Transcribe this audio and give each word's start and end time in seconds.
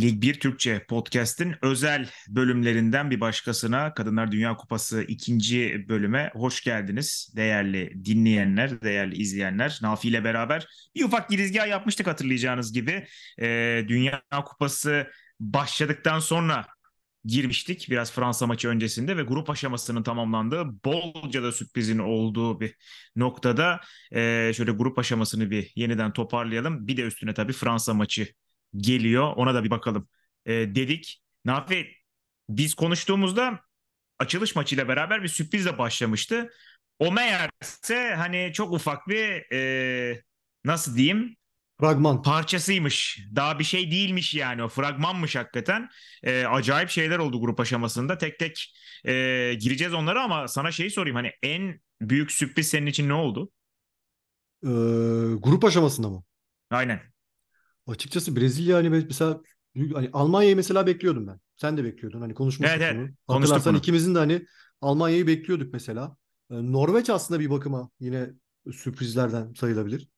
Lig 0.00 0.22
1 0.22 0.40
Türkçe 0.40 0.84
podcast'in 0.88 1.54
özel 1.62 2.08
bölümlerinden 2.28 3.10
bir 3.10 3.20
başkasına 3.20 3.94
Kadınlar 3.94 4.32
Dünya 4.32 4.56
Kupası 4.56 5.02
ikinci 5.02 5.86
bölüme 5.88 6.30
hoş 6.34 6.64
geldiniz 6.64 7.32
değerli 7.36 8.04
dinleyenler, 8.04 8.82
değerli 8.82 9.16
izleyenler. 9.16 9.78
Nafi 9.82 10.08
ile 10.08 10.24
beraber 10.24 10.66
bir 10.94 11.04
ufak 11.04 11.30
girizgah 11.30 11.68
yapmıştık 11.68 12.06
hatırlayacağınız 12.06 12.72
gibi. 12.72 13.06
Ee, 13.40 13.84
Dünya 13.88 14.22
Kupası 14.46 15.06
başladıktan 15.40 16.18
sonra 16.18 16.66
girmiştik 17.24 17.86
biraz 17.90 18.12
Fransa 18.12 18.46
maçı 18.46 18.68
öncesinde 18.68 19.16
ve 19.16 19.22
grup 19.22 19.50
aşamasının 19.50 20.02
tamamlandığı 20.02 20.84
bolca 20.84 21.42
da 21.42 21.52
sürprizin 21.52 21.98
olduğu 21.98 22.60
bir 22.60 22.74
noktada 23.16 23.80
e, 24.12 24.52
şöyle 24.56 24.70
grup 24.70 24.98
aşamasını 24.98 25.50
bir 25.50 25.72
yeniden 25.76 26.12
toparlayalım. 26.12 26.86
Bir 26.86 26.96
de 26.96 27.02
üstüne 27.02 27.34
tabii 27.34 27.52
Fransa 27.52 27.94
maçı 27.94 28.28
geliyor 28.76 29.32
ona 29.36 29.54
da 29.54 29.64
bir 29.64 29.70
bakalım 29.70 30.08
e, 30.46 30.52
dedik. 30.52 31.22
Nafi 31.44 31.92
biz 32.48 32.74
konuştuğumuzda 32.74 33.60
açılış 34.18 34.56
maçıyla 34.56 34.88
beraber 34.88 35.22
bir 35.22 35.28
sürprizle 35.28 35.78
başlamıştı. 35.78 36.50
O 36.98 37.12
meğerse 37.12 38.14
hani 38.16 38.50
çok 38.54 38.72
ufak 38.72 39.08
bir 39.08 39.52
e, 39.52 40.22
nasıl 40.64 40.96
diyeyim 40.96 41.36
Fragman. 41.80 42.22
parçasıymış. 42.22 43.20
Daha 43.36 43.58
bir 43.58 43.64
şey 43.64 43.90
değilmiş 43.90 44.34
yani 44.34 44.62
o 44.62 44.68
fragmanmış 44.68 45.36
hakikaten. 45.36 45.88
Ee, 46.22 46.44
acayip 46.46 46.90
şeyler 46.90 47.18
oldu 47.18 47.40
grup 47.40 47.60
aşamasında. 47.60 48.18
Tek 48.18 48.38
tek 48.38 48.74
e, 49.04 49.12
gireceğiz 49.60 49.94
onlara 49.94 50.22
ama 50.24 50.48
sana 50.48 50.72
şeyi 50.72 50.90
sorayım. 50.90 51.16
Hani 51.16 51.32
en 51.42 51.80
büyük 52.00 52.32
sürpriz 52.32 52.68
senin 52.68 52.86
için 52.86 53.08
ne 53.08 53.12
oldu? 53.14 53.50
Ee, 54.64 54.68
grup 55.38 55.64
aşamasında 55.64 56.08
mı? 56.08 56.24
Aynen. 56.70 57.12
Açıkçası 57.88 58.36
Brezilya 58.36 58.76
hani 58.76 58.90
mesela 58.90 59.40
hani 59.94 60.10
Almanya'yı 60.12 60.56
mesela 60.56 60.86
bekliyordum 60.86 61.26
ben. 61.26 61.40
Sen 61.56 61.76
de 61.76 61.84
bekliyordun. 61.84 62.20
Hani 62.20 62.34
konuşmuştuk 62.34 62.76
Evet, 62.78 62.92
evet. 62.92 62.96
bunu. 62.96 63.14
Konuştuk 63.26 63.28
Hatırlarsan 63.28 63.72
bunu. 63.72 63.78
ikimizin 63.78 64.14
de 64.14 64.18
hani 64.18 64.46
Almanya'yı 64.80 65.26
bekliyorduk 65.26 65.72
mesela. 65.72 66.16
Ee, 66.50 66.72
Norveç 66.72 67.10
aslında 67.10 67.40
bir 67.40 67.50
bakıma 67.50 67.90
yine 68.00 68.30
sürprizlerden 68.72 69.52
sayılabilir. 69.52 70.08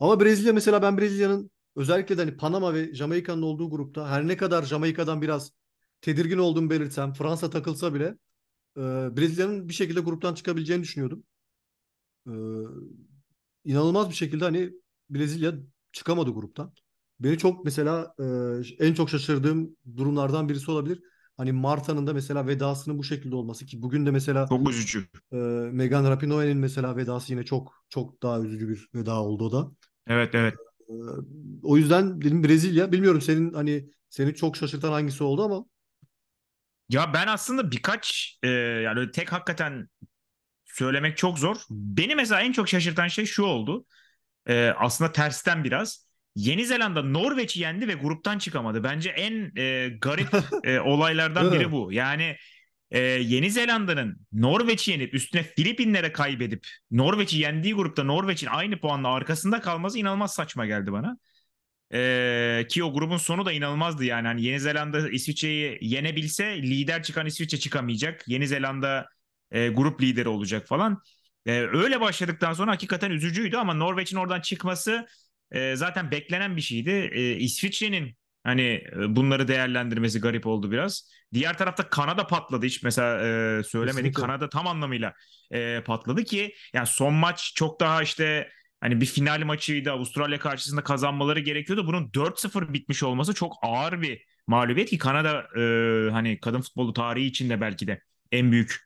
Ama 0.00 0.20
Brezilya 0.20 0.52
mesela 0.52 0.82
ben 0.82 0.98
Brezilya'nın 0.98 1.50
özellikle 1.76 2.18
de 2.18 2.22
hani 2.24 2.36
Panama 2.36 2.74
ve 2.74 2.94
Jamaika'nın 2.94 3.42
olduğu 3.42 3.70
grupta 3.70 4.08
her 4.08 4.28
ne 4.28 4.36
kadar 4.36 4.62
Jamaika'dan 4.62 5.22
biraz 5.22 5.52
tedirgin 6.00 6.38
olduğumu 6.38 6.70
belirtsem 6.70 7.12
Fransa 7.12 7.50
takılsa 7.50 7.94
bile 7.94 8.04
e, 8.76 8.80
Brezilya'nın 9.16 9.68
bir 9.68 9.74
şekilde 9.74 10.00
gruptan 10.00 10.34
çıkabileceğini 10.34 10.82
düşünüyordum. 10.82 11.24
Ee, 12.28 12.32
inanılmaz 13.64 14.08
bir 14.10 14.14
şekilde 14.14 14.44
hani 14.44 14.72
Brezilya 15.10 15.54
çıkamadı 15.92 16.30
gruptan. 16.30 16.72
Beni 17.20 17.38
çok 17.38 17.64
mesela 17.64 18.14
e, 18.78 18.86
en 18.86 18.94
çok 18.94 19.10
şaşırdığım 19.10 19.76
durumlardan 19.96 20.48
birisi 20.48 20.70
olabilir. 20.70 21.02
Hani 21.36 21.52
Marta'nın 21.52 22.06
da 22.06 22.12
mesela 22.14 22.46
vedasının 22.46 22.98
bu 22.98 23.04
şekilde 23.04 23.34
olması 23.36 23.66
ki 23.66 23.82
bugün 23.82 24.06
de 24.06 24.10
mesela 24.10 24.46
Çok 24.46 24.70
üzücü. 24.70 25.06
e, 25.32 25.36
Megan 25.72 26.10
Rapinoe'nin 26.10 26.58
mesela 26.58 26.96
vedası 26.96 27.32
yine 27.32 27.44
çok 27.44 27.84
çok 27.88 28.22
daha 28.22 28.40
üzücü 28.40 28.68
bir 28.68 28.88
veda 28.94 29.22
oldu 29.22 29.44
o 29.44 29.52
da. 29.52 29.70
Evet 30.06 30.34
evet. 30.34 30.54
E, 30.88 30.92
o 31.62 31.76
yüzden 31.76 32.22
dedim 32.22 32.44
Brezilya. 32.44 32.92
Bilmiyorum 32.92 33.20
senin 33.20 33.52
hani 33.52 33.90
seni 34.08 34.34
çok 34.34 34.56
şaşırtan 34.56 34.92
hangisi 34.92 35.24
oldu 35.24 35.42
ama 35.44 35.64
Ya 36.88 37.14
ben 37.14 37.26
aslında 37.26 37.70
birkaç 37.70 38.38
e, 38.42 38.48
yani 38.48 39.10
tek 39.10 39.32
hakikaten 39.32 39.88
söylemek 40.66 41.16
çok 41.16 41.38
zor. 41.38 41.56
Beni 41.70 42.14
mesela 42.14 42.40
en 42.42 42.52
çok 42.52 42.68
şaşırtan 42.68 43.08
şey 43.08 43.26
şu 43.26 43.42
oldu. 43.42 43.86
E, 44.48 44.74
aslında 44.78 45.12
tersten 45.12 45.64
biraz. 45.64 46.03
Yeni 46.36 46.66
Zelanda 46.66 47.02
Norveç'i 47.02 47.60
yendi 47.60 47.88
ve 47.88 47.94
gruptan 47.94 48.38
çıkamadı. 48.38 48.84
Bence 48.84 49.10
en 49.10 49.52
e, 49.56 49.88
garip 50.00 50.28
e, 50.64 50.80
olaylardan 50.80 51.52
biri 51.52 51.72
bu. 51.72 51.92
Yani 51.92 52.36
e, 52.90 53.00
Yeni 53.00 53.50
Zelanda'nın 53.50 54.26
Norveç'i 54.32 54.90
yenip 54.90 55.14
üstüne 55.14 55.42
Filipinlere 55.42 56.12
kaybedip 56.12 56.66
Norveç'i 56.90 57.38
yendiği 57.38 57.74
grupta 57.74 58.04
Norveç'in 58.04 58.46
aynı 58.46 58.80
puanla 58.80 59.08
arkasında 59.08 59.60
kalması 59.60 59.98
inanılmaz 59.98 60.34
saçma 60.34 60.66
geldi 60.66 60.92
bana. 60.92 61.18
E, 61.94 62.66
ki 62.68 62.84
o 62.84 62.92
grubun 62.94 63.16
sonu 63.16 63.46
da 63.46 63.52
inanılmazdı 63.52 64.04
yani. 64.04 64.26
Hani 64.26 64.42
Yeni 64.42 64.60
Zelanda 64.60 65.10
İsviçre'yi 65.10 65.78
yenebilse 65.80 66.62
lider 66.62 67.02
çıkan 67.02 67.26
İsviçre 67.26 67.58
çıkamayacak. 67.58 68.28
Yeni 68.28 68.48
Zelanda 68.48 69.08
e, 69.50 69.68
grup 69.68 70.02
lideri 70.02 70.28
olacak 70.28 70.66
falan. 70.68 71.02
E, 71.46 71.52
öyle 71.52 72.00
başladıktan 72.00 72.52
sonra 72.52 72.70
hakikaten 72.72 73.10
üzücüydü 73.10 73.56
ama 73.56 73.74
Norveç'in 73.74 74.16
oradan 74.16 74.40
çıkması 74.40 75.06
e, 75.52 75.76
zaten 75.76 76.10
beklenen 76.10 76.56
bir 76.56 76.60
şeydi. 76.62 76.90
E, 76.90 77.36
İsviçre'nin 77.36 78.16
hani 78.44 78.62
e, 78.62 79.16
bunları 79.16 79.48
değerlendirmesi 79.48 80.20
garip 80.20 80.46
oldu 80.46 80.70
biraz. 80.70 81.10
Diğer 81.34 81.58
tarafta 81.58 81.88
Kanada 81.88 82.26
patladı 82.26 82.66
hiç 82.66 82.82
mesela 82.82 83.18
e, 83.18 83.62
söylemedik. 83.62 83.96
Kesinlikle. 83.96 84.20
Kanada 84.22 84.48
tam 84.48 84.66
anlamıyla 84.66 85.14
e, 85.50 85.82
patladı 85.86 86.24
ki 86.24 86.54
yani 86.72 86.86
son 86.86 87.14
maç 87.14 87.52
çok 87.54 87.80
daha 87.80 88.02
işte 88.02 88.50
hani 88.80 89.00
bir 89.00 89.06
final 89.06 89.44
maçıydı. 89.44 89.92
Avustralya 89.92 90.38
karşısında 90.38 90.84
kazanmaları 90.84 91.40
gerekiyordu. 91.40 91.86
Bunun 91.86 92.10
4-0 92.10 92.72
bitmiş 92.72 93.02
olması 93.02 93.34
çok 93.34 93.52
ağır 93.62 94.02
bir 94.02 94.24
mağlubiyet 94.46 94.90
ki 94.90 94.98
Kanada 94.98 95.60
e, 95.60 96.10
hani 96.10 96.40
kadın 96.40 96.60
futbolu 96.60 96.92
tarihi 96.92 97.26
içinde 97.26 97.60
belki 97.60 97.86
de 97.86 98.00
en 98.32 98.52
büyük 98.52 98.76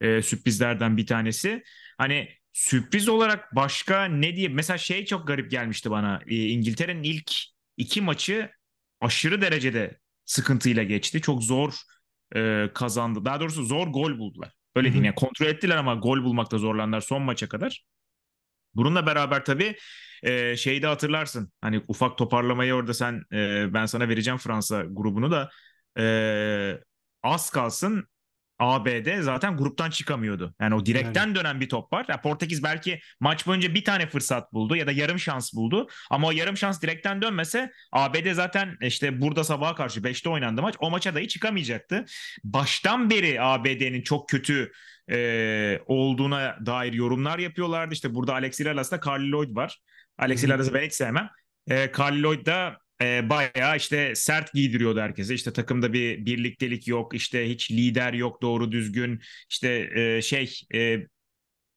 e, 0.00 0.22
sürprizlerden 0.22 0.96
bir 0.96 1.06
tanesi. 1.06 1.62
Hani 1.98 2.28
sürpriz 2.56 3.08
olarak 3.08 3.56
başka 3.56 4.04
ne 4.04 4.36
diye 4.36 4.48
mesela 4.48 4.78
şey 4.78 5.04
çok 5.04 5.26
garip 5.26 5.50
gelmişti 5.50 5.90
bana. 5.90 6.20
E, 6.26 6.36
İngiltere'nin 6.36 7.02
ilk 7.02 7.32
iki 7.76 8.00
maçı 8.00 8.50
aşırı 9.00 9.40
derecede 9.40 10.00
sıkıntıyla 10.24 10.82
geçti. 10.82 11.20
Çok 11.20 11.42
zor 11.42 11.74
e, 12.36 12.70
kazandı. 12.74 13.24
Daha 13.24 13.40
doğrusu 13.40 13.64
zor 13.64 13.86
gol 13.86 14.18
buldular. 14.18 14.52
Öyle 14.76 14.88
diyeyim 14.88 15.04
yani 15.04 15.14
kontrol 15.14 15.46
ettiler 15.46 15.76
ama 15.76 15.94
gol 15.94 16.24
bulmakta 16.24 16.58
zorlandılar 16.58 17.00
son 17.00 17.22
maça 17.22 17.48
kadar. 17.48 17.84
Bununla 18.74 19.06
beraber 19.06 19.44
tabii 19.44 19.76
e, 20.22 20.56
şeyi 20.56 20.82
de 20.82 20.86
hatırlarsın. 20.86 21.52
Hani 21.60 21.82
ufak 21.88 22.18
toparlamayı 22.18 22.74
orada 22.74 22.94
sen 22.94 23.22
e, 23.32 23.74
ben 23.74 23.86
sana 23.86 24.08
vereceğim 24.08 24.38
Fransa 24.38 24.84
grubunu 24.90 25.30
da 25.30 25.50
e, 25.98 26.80
az 27.22 27.50
kalsın 27.50 28.08
ABD 28.58 29.20
zaten 29.20 29.56
gruptan 29.56 29.90
çıkamıyordu. 29.90 30.54
Yani 30.60 30.74
o 30.74 30.76
yani 30.76 30.86
direkten 30.86 31.34
dönen 31.34 31.60
bir 31.60 31.68
top 31.68 31.92
var. 31.92 32.06
Ya 32.08 32.20
Portekiz 32.20 32.62
belki 32.62 33.00
maç 33.20 33.46
boyunca 33.46 33.74
bir 33.74 33.84
tane 33.84 34.06
fırsat 34.06 34.52
buldu 34.52 34.76
ya 34.76 34.86
da 34.86 34.92
yarım 34.92 35.18
şans 35.18 35.54
buldu. 35.54 35.88
Ama 36.10 36.26
o 36.26 36.30
yarım 36.30 36.56
şans 36.56 36.82
direkten 36.82 37.22
dönmese 37.22 37.72
ABD 37.92 38.32
zaten 38.32 38.76
işte 38.80 39.20
burada 39.20 39.44
sabaha 39.44 39.74
karşı 39.74 40.00
5'te 40.00 40.28
oynandı 40.28 40.62
maç. 40.62 40.74
O 40.78 40.90
maça 40.90 41.14
dahi 41.14 41.28
çıkamayacaktı. 41.28 42.04
Baştan 42.44 43.10
beri 43.10 43.42
ABD'nin 43.42 44.02
çok 44.02 44.28
kötü 44.28 44.72
e, 45.10 45.80
olduğuna 45.86 46.56
dair 46.66 46.92
yorumlar 46.92 47.38
yapıyorlardı. 47.38 47.94
İşte 47.94 48.14
burada 48.14 48.34
Alexis 48.34 48.66
Lalas'ta 48.66 49.00
Carly 49.06 49.32
Lloyd 49.32 49.56
var. 49.56 49.80
hı. 50.46 50.52
Lalas'ı 50.52 50.74
ben 50.74 50.86
hiç 50.86 50.92
sevmem. 50.92 51.30
E, 51.70 51.92
Carly 51.98 52.22
Lloyd 52.22 52.46
da 52.46 52.78
e, 53.02 53.30
bayağı 53.30 53.76
işte 53.76 54.14
sert 54.14 54.52
giydiriyordu 54.52 55.00
herkese. 55.00 55.34
İşte 55.34 55.52
takımda 55.52 55.92
bir 55.92 56.26
birliktelik 56.26 56.88
yok. 56.88 57.14
işte 57.14 57.48
hiç 57.50 57.70
lider 57.70 58.12
yok 58.12 58.42
doğru 58.42 58.72
düzgün. 58.72 59.20
İşte 59.50 59.90
e, 59.94 60.22
şey 60.22 60.60
e, 60.74 60.96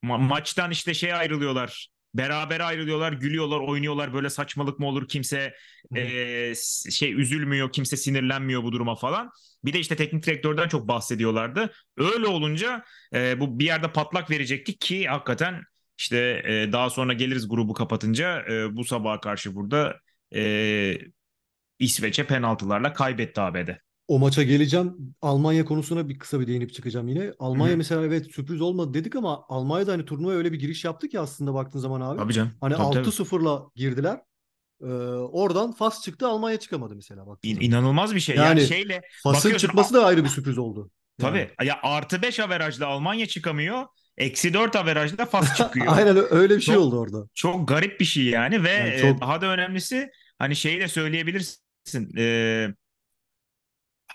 ma- 0.04 0.28
maçtan 0.28 0.72
işte 0.72 0.94
şey 0.94 1.14
ayrılıyorlar. 1.14 1.90
Beraber 2.14 2.60
ayrılıyorlar, 2.60 3.14
gülüyorlar, 3.14 3.60
oynuyorlar. 3.60 4.14
Böyle 4.14 4.30
saçmalık 4.30 4.80
mı 4.80 4.88
olur? 4.88 5.08
Kimse 5.08 5.54
e, 5.96 6.54
şey 6.92 7.14
üzülmüyor, 7.14 7.72
kimse 7.72 7.98
sinirlenmiyor 7.98 8.64
bu 8.64 8.72
duruma 8.72 8.96
falan. 8.96 9.32
Bir 9.66 9.74
de 9.74 9.80
işte 9.80 9.96
teknik 9.96 10.26
direktörden 10.26 10.68
çok 10.68 10.88
bahsediyorlardı. 10.88 11.74
Öyle 11.98 12.28
olunca 12.28 12.84
e, 13.14 13.40
bu 13.40 13.60
bir 13.60 13.66
yerde 13.66 13.92
patlak 13.92 14.32
verecekti 14.32 14.78
ki 14.78 15.08
hakikaten 15.08 15.64
işte 15.98 16.18
e, 16.46 16.72
daha 16.72 16.90
sonra 16.90 17.14
geliriz 17.14 17.50
grubu 17.50 17.74
kapatınca 17.74 18.46
e, 18.50 18.76
bu 18.76 18.84
sabaha 18.84 19.20
karşı 19.20 19.56
burada 19.56 20.00
e, 20.36 20.98
İsveç'e 21.80 22.28
penaltılarla 22.28 22.94
kaybetti 22.94 23.42
ABD. 23.42 23.70
O 24.08 24.20
maça 24.20 24.44
geleceğim. 24.44 25.16
Almanya 25.22 25.66
konusuna 25.66 26.10
bir 26.10 26.20
kısa 26.20 26.40
bir 26.40 26.48
değinip 26.48 26.74
çıkacağım 26.74 27.08
yine. 27.08 27.34
Almanya 27.40 27.74
hı. 27.74 27.78
mesela 27.78 28.06
evet 28.06 28.32
sürpriz 28.32 28.62
olmadı 28.62 28.94
dedik 28.94 29.16
ama 29.16 29.46
Almanya 29.50 29.88
da 29.88 29.92
hani 29.92 30.06
turnuvaya 30.06 30.38
öyle 30.38 30.52
bir 30.52 30.60
giriş 30.60 30.86
yaptı 30.86 31.08
ki 31.10 31.20
aslında 31.20 31.54
baktığın 31.54 31.80
zaman 31.80 32.02
abi. 32.02 32.18
Tabii 32.18 32.34
canım. 32.34 32.52
Hani 32.62 32.76
Tabii 32.76 32.94
tabii. 32.94 33.08
6-0'la 33.08 33.70
girdiler. 33.76 34.22
Ee, 34.82 34.86
oradan 34.86 35.72
Fas 35.72 36.04
çıktı 36.04 36.28
Almanya 36.28 36.60
çıkamadı 36.60 36.96
mesela 36.96 37.28
baktığın 37.28 37.50
İn- 37.50 37.62
inanılmaz 37.62 38.16
bir 38.16 38.20
şey. 38.20 38.36
Yani 38.36 38.46
Yani 38.46 38.68
şeyle 38.68 39.02
Fas'ın 39.24 39.58
çıkması 39.58 39.94
da 39.94 40.06
ayrı 40.06 40.24
bir 40.24 40.30
sürpriz 40.30 40.58
oldu. 40.58 40.92
Yani. 41.20 41.50
tabii 41.58 41.68
ya 41.68 41.80
artı 41.84 42.22
5 42.22 42.40
averajla 42.40 42.88
Almanya 42.88 43.26
çıkamıyor. 43.26 43.86
Eksi 44.20 44.54
4 44.54 44.76
averajla 44.76 45.26
Fas 45.26 45.56
çıkıyor. 45.58 45.86
Aynen 45.90 46.18
öyle 46.34 46.56
bir 46.58 46.62
şey 46.62 46.76
Çok 46.76 46.84
oldu 46.84 47.00
orada. 47.00 47.28
çok 47.34 47.68
garip 47.68 48.00
bir 48.00 48.06
şey 48.06 48.24
yani 48.24 48.64
ve 48.64 48.70
Yani 48.72 48.90
e, 48.90 49.00
çok 49.00 49.22
daha 49.22 49.42
da 49.42 49.46
önemlisi 49.46 50.10
hani 50.40 50.56
şeyi 50.56 50.80
de 50.80 50.88
söyleyebilirsin. 50.88 52.18
E, 52.18 52.68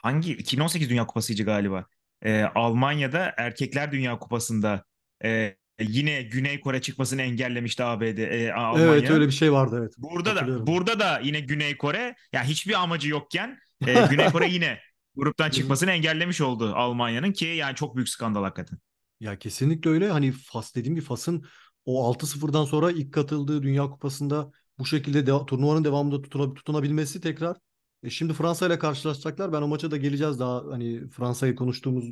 hangi 0.03 0.33
2018 0.33 0.91
Dünya 0.91 1.07
Kupası'ydı 1.07 1.43
galiba. 1.43 1.87
E, 2.23 2.43
Almanya'da 2.55 3.35
Erkekler 3.37 3.93
Dünya 3.93 4.19
Kupası'nda 4.19 4.85
e, 5.25 5.57
yine 5.81 6.23
Güney 6.23 6.61
Kore 6.61 6.81
çıkmasını 6.83 7.23
engellemişti 7.23 7.85
ABD, 7.85 8.03
e, 8.19 8.23
evet 8.23 8.53
Almanya. 8.57 9.13
öyle 9.13 9.27
bir 9.27 9.33
şey 9.33 9.53
vardı 9.53 9.79
evet. 9.81 9.95
Burada 9.99 10.37
da 10.37 10.67
burada 10.67 11.01
da 11.01 11.21
yine 11.25 11.41
Güney 11.41 11.77
Kore 11.77 12.15
ya 12.33 12.45
hiçbir 12.45 12.83
amacı 12.83 13.09
yokken 13.09 13.59
E, 13.87 13.95
Güney 14.11 14.27
Kore 14.31 14.49
yine 14.49 14.79
gruptan 15.17 15.51
çıkmasını 15.51 15.91
engellemiş 15.91 16.41
oldu 16.41 16.73
Almanya'nın 16.75 17.33
ki 17.33 17.45
yani 17.47 17.75
çok 17.75 17.97
büyük 17.97 18.09
skandal 18.09 18.43
hakikaten. 18.43 18.79
Ya 19.25 19.39
kesinlikle 19.39 19.91
öyle. 19.91 20.11
Hani 20.11 20.33
Fas 20.33 20.75
dediğim 20.75 20.95
gibi 20.95 21.05
Fas'ın 21.05 21.45
o 21.85 22.05
altı 22.05 22.27
sıfırdan 22.27 22.65
sonra 22.65 22.91
ilk 22.91 23.13
katıldığı 23.15 23.63
Dünya 23.63 23.91
Kupası'nda 23.91 24.51
bu 24.79 24.87
şekilde 24.87 25.27
de, 25.27 25.33
turnuvanın 25.47 25.85
devamında 25.85 26.17
tutuna- 26.23 26.55
tutunabilmesi 26.55 27.21
tekrar. 27.21 27.57
E 28.03 28.11
şimdi 28.11 28.33
Fransa 28.33 28.67
ile 28.67 28.79
karşılaşacaklar. 28.79 29.53
Ben 29.53 29.63
o 29.63 29.69
maça 29.69 29.91
da 29.91 29.97
geleceğiz 29.97 30.39
daha 30.39 30.65
hani 30.71 31.09
Fransa'yı 31.09 31.55
konuştuğumuz 31.57 32.05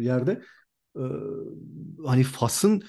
e, 0.00 0.04
yerde. 0.04 0.42
E, 0.96 1.02
hani 2.06 2.22
Fas'ın 2.24 2.82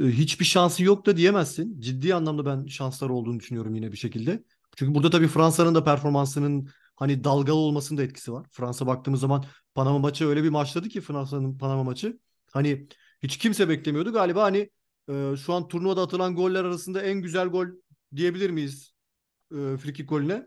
e, 0.00 0.04
hiçbir 0.04 0.44
şansı 0.44 0.84
yok 0.84 1.06
da 1.06 1.16
diyemezsin. 1.16 1.80
Ciddi 1.80 2.14
anlamda 2.14 2.46
ben 2.46 2.66
şansları 2.66 3.12
olduğunu 3.14 3.40
düşünüyorum 3.40 3.74
yine 3.74 3.92
bir 3.92 3.96
şekilde. 3.96 4.44
Çünkü 4.76 4.94
burada 4.94 5.10
tabii 5.10 5.28
Fransa'nın 5.28 5.74
da 5.74 5.84
performansının 5.84 6.68
hani 6.96 7.24
dalgalı 7.24 7.56
olmasının 7.56 7.98
da 7.98 8.02
etkisi 8.02 8.32
var. 8.32 8.46
Fransa 8.50 8.86
baktığımız 8.86 9.20
zaman 9.20 9.44
Panama 9.74 9.98
maçı 9.98 10.26
öyle 10.28 10.42
bir 10.44 10.48
maçladı 10.48 10.88
ki 10.88 11.00
Fransa'nın 11.00 11.58
Panama 11.58 11.84
maçı. 11.84 12.18
Hani 12.52 12.86
hiç 13.22 13.38
kimse 13.38 13.68
beklemiyordu. 13.68 14.12
Galiba 14.12 14.42
hani 14.42 14.70
e, 15.10 15.34
şu 15.36 15.52
an 15.52 15.68
turnuvada 15.68 16.02
atılan 16.02 16.36
goller 16.36 16.64
arasında 16.64 17.02
en 17.02 17.22
güzel 17.22 17.48
gol 17.48 17.66
diyebilir 18.16 18.50
miyiz 18.50 18.92
e, 19.52 19.76
frikik 19.76 20.08
golüne? 20.08 20.46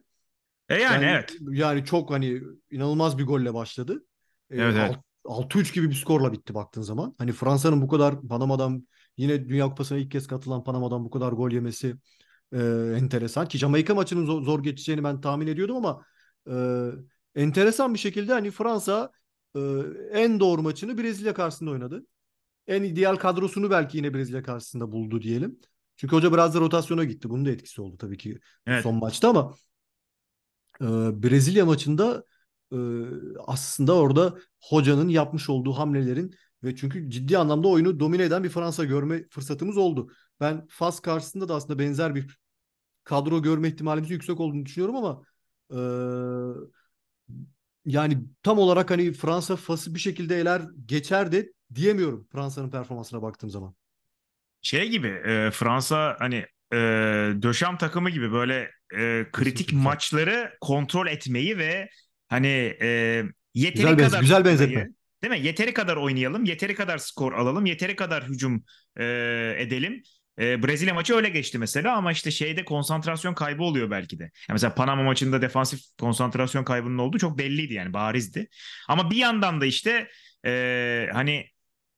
E 0.70 0.76
yani 0.76 0.94
Yani 0.94 1.06
evet. 1.06 1.36
yani 1.52 1.86
çok 1.86 2.12
hani 2.12 2.42
inanılmaz 2.72 3.18
bir 3.18 3.24
golle 3.26 3.54
başladı. 3.54 4.06
E, 4.50 4.62
Evet 4.62 4.76
evet. 4.78 4.92
alt- 4.92 5.04
6-3 5.26 5.74
gibi 5.74 5.90
bir 5.90 5.96
skorla 5.96 6.34
bitti 6.34 6.54
baktığın 6.54 6.82
zaman. 6.82 7.16
Hani 7.18 7.32
Fransa'nın 7.32 7.82
bu 7.82 7.88
kadar 7.88 8.22
Panama'dan 8.28 8.88
yine 9.18 9.50
Dünya 9.50 9.70
Kupası'na 9.70 9.98
ilk 9.98 10.12
kez 10.12 10.28
katılan 10.28 10.64
Panama'dan 10.64 11.06
bu 11.06 11.10
kadar 11.10 11.32
gol 11.32 11.52
yemesi 11.52 11.96
e, 12.54 12.58
enteresan. 12.98 13.48
Ki 13.48 13.58
Jamaika 13.58 13.96
maçının 13.96 14.26
zor, 14.26 14.42
zor 14.44 14.64
geçeceğini 14.64 15.04
ben 15.04 15.22
tahmin 15.22 15.48
ediyordum 15.48 15.76
ama 15.76 16.06
e, 17.36 17.42
enteresan 17.42 17.94
bir 17.94 18.00
şekilde 18.00 18.34
hani 18.34 18.52
Fransa 18.52 19.12
e, 19.56 19.60
en 20.12 20.40
doğru 20.40 20.62
maçını 20.62 20.98
Brezilya 20.98 21.34
karşısında 21.34 21.72
oynadı. 21.72 22.06
En 22.68 22.84
ideal 22.84 23.16
kadrosunu 23.16 23.70
belki 23.72 23.98
yine 23.98 24.14
Brezilya 24.14 24.44
karşısında 24.44 24.92
buldu 24.92 25.22
diyelim. 25.22 25.60
Çünkü 25.98 26.16
hoca 26.16 26.34
biraz 26.34 26.56
da 26.56 26.60
rotasyona 26.60 27.04
gitti. 27.04 27.30
Bunun 27.30 27.46
da 27.46 27.50
etkisi 27.52 27.82
oldu 27.82 27.98
tabii 27.98 28.18
ki 28.18 28.40
Evet. 28.68 28.84
son 28.84 28.96
maçta 28.96 29.30
ama 29.30 29.56
e, 30.82 30.86
Brezilya 31.24 31.66
maçında 31.66 32.24
e, 32.74 32.78
aslında 33.48 33.96
orada 33.96 34.38
hocanın 34.62 35.10
yapmış 35.10 35.50
olduğu 35.50 35.74
hamlelerin 35.74 36.36
ve 36.64 36.76
çünkü 36.76 37.10
ciddi 37.10 37.38
anlamda 37.38 37.68
oyunu 37.68 38.00
domine 38.00 38.24
eden 38.24 38.44
bir 38.44 38.50
Fransa 38.50 38.84
görme 38.84 39.28
fırsatımız 39.30 39.78
oldu. 39.78 40.12
Ben 40.40 40.68
Fas 40.70 41.00
karşısında 41.00 41.50
da 41.50 41.56
aslında 41.56 41.80
benzer 41.80 42.16
bir 42.16 42.38
kadro 43.06 43.44
görme 43.44 43.68
ihtimalimizin 43.70 44.14
yüksek 44.16 44.40
olduğunu 44.40 44.66
düşünüyorum 44.66 44.96
ama 44.96 45.24
e, 45.72 45.80
yani 47.86 48.18
tam 48.44 48.60
olarak 48.60 48.92
hani 48.92 49.14
Fransa 49.14 49.56
Fas'ı 49.56 49.96
bir 49.96 50.00
şekilde 50.00 50.38
eler 50.40 50.62
geçer 50.86 51.32
de 51.32 51.54
diyemiyorum 51.76 52.28
Fransa'nın 52.32 52.70
performansına 52.70 53.22
baktığım 53.22 53.50
zaman. 53.50 53.76
Şey 54.62 54.90
gibi 54.90 55.08
e, 55.08 55.52
Fransa 55.52 56.16
hani 56.20 56.46
e, 56.74 56.78
Döşam 57.42 57.78
takımı 57.78 58.10
gibi 58.10 58.32
böyle 58.32 58.72
e, 58.98 59.26
kritik 59.32 59.58
Kesinlikle 59.68 59.84
maçları 59.84 60.58
kontrol 60.62 61.08
etmeyi 61.08 61.58
ve 61.58 61.90
hani 62.28 62.78
e, 62.82 63.24
yeteri 63.54 63.74
Güzel, 63.74 63.98
benz 63.98 64.12
kadar 64.12 64.22
güzel 64.22 64.46
benzetme. 64.46 64.88
değil 65.24 65.32
mi? 65.42 65.48
Yeteri 65.48 65.74
kadar 65.74 65.98
oynayalım, 65.98 66.46
yeteri 66.46 66.76
kadar 66.76 66.98
skor 66.98 67.34
alalım, 67.34 67.66
yeteri 67.66 67.96
kadar 67.96 68.24
hücum 68.24 68.64
e, 68.98 69.04
edelim. 69.58 70.04
E, 70.40 70.64
Brezilya 70.64 70.94
maçı 70.94 71.16
öyle 71.16 71.30
geçti 71.30 71.58
mesela 71.58 71.96
ama 71.98 72.12
işte 72.12 72.32
şeyde 72.32 72.66
konsantrasyon 72.66 73.34
kaybı 73.34 73.64
oluyor 73.64 73.92
belki 73.92 74.20
de. 74.20 74.24
Yani 74.24 74.32
mesela 74.52 74.76
Panama 74.76 75.04
maçında 75.04 75.42
defansif 75.42 75.80
konsantrasyon 76.00 76.64
kaybının 76.64 76.98
olduğu 76.98 77.18
çok 77.18 77.38
belliydi 77.38 77.74
yani 77.74 77.94
barizdi. 77.94 78.50
Ama 78.90 79.12
bir 79.12 79.16
yandan 79.18 79.62
da 79.62 79.66
işte 79.66 80.08
e, 80.46 81.10
hani 81.14 81.46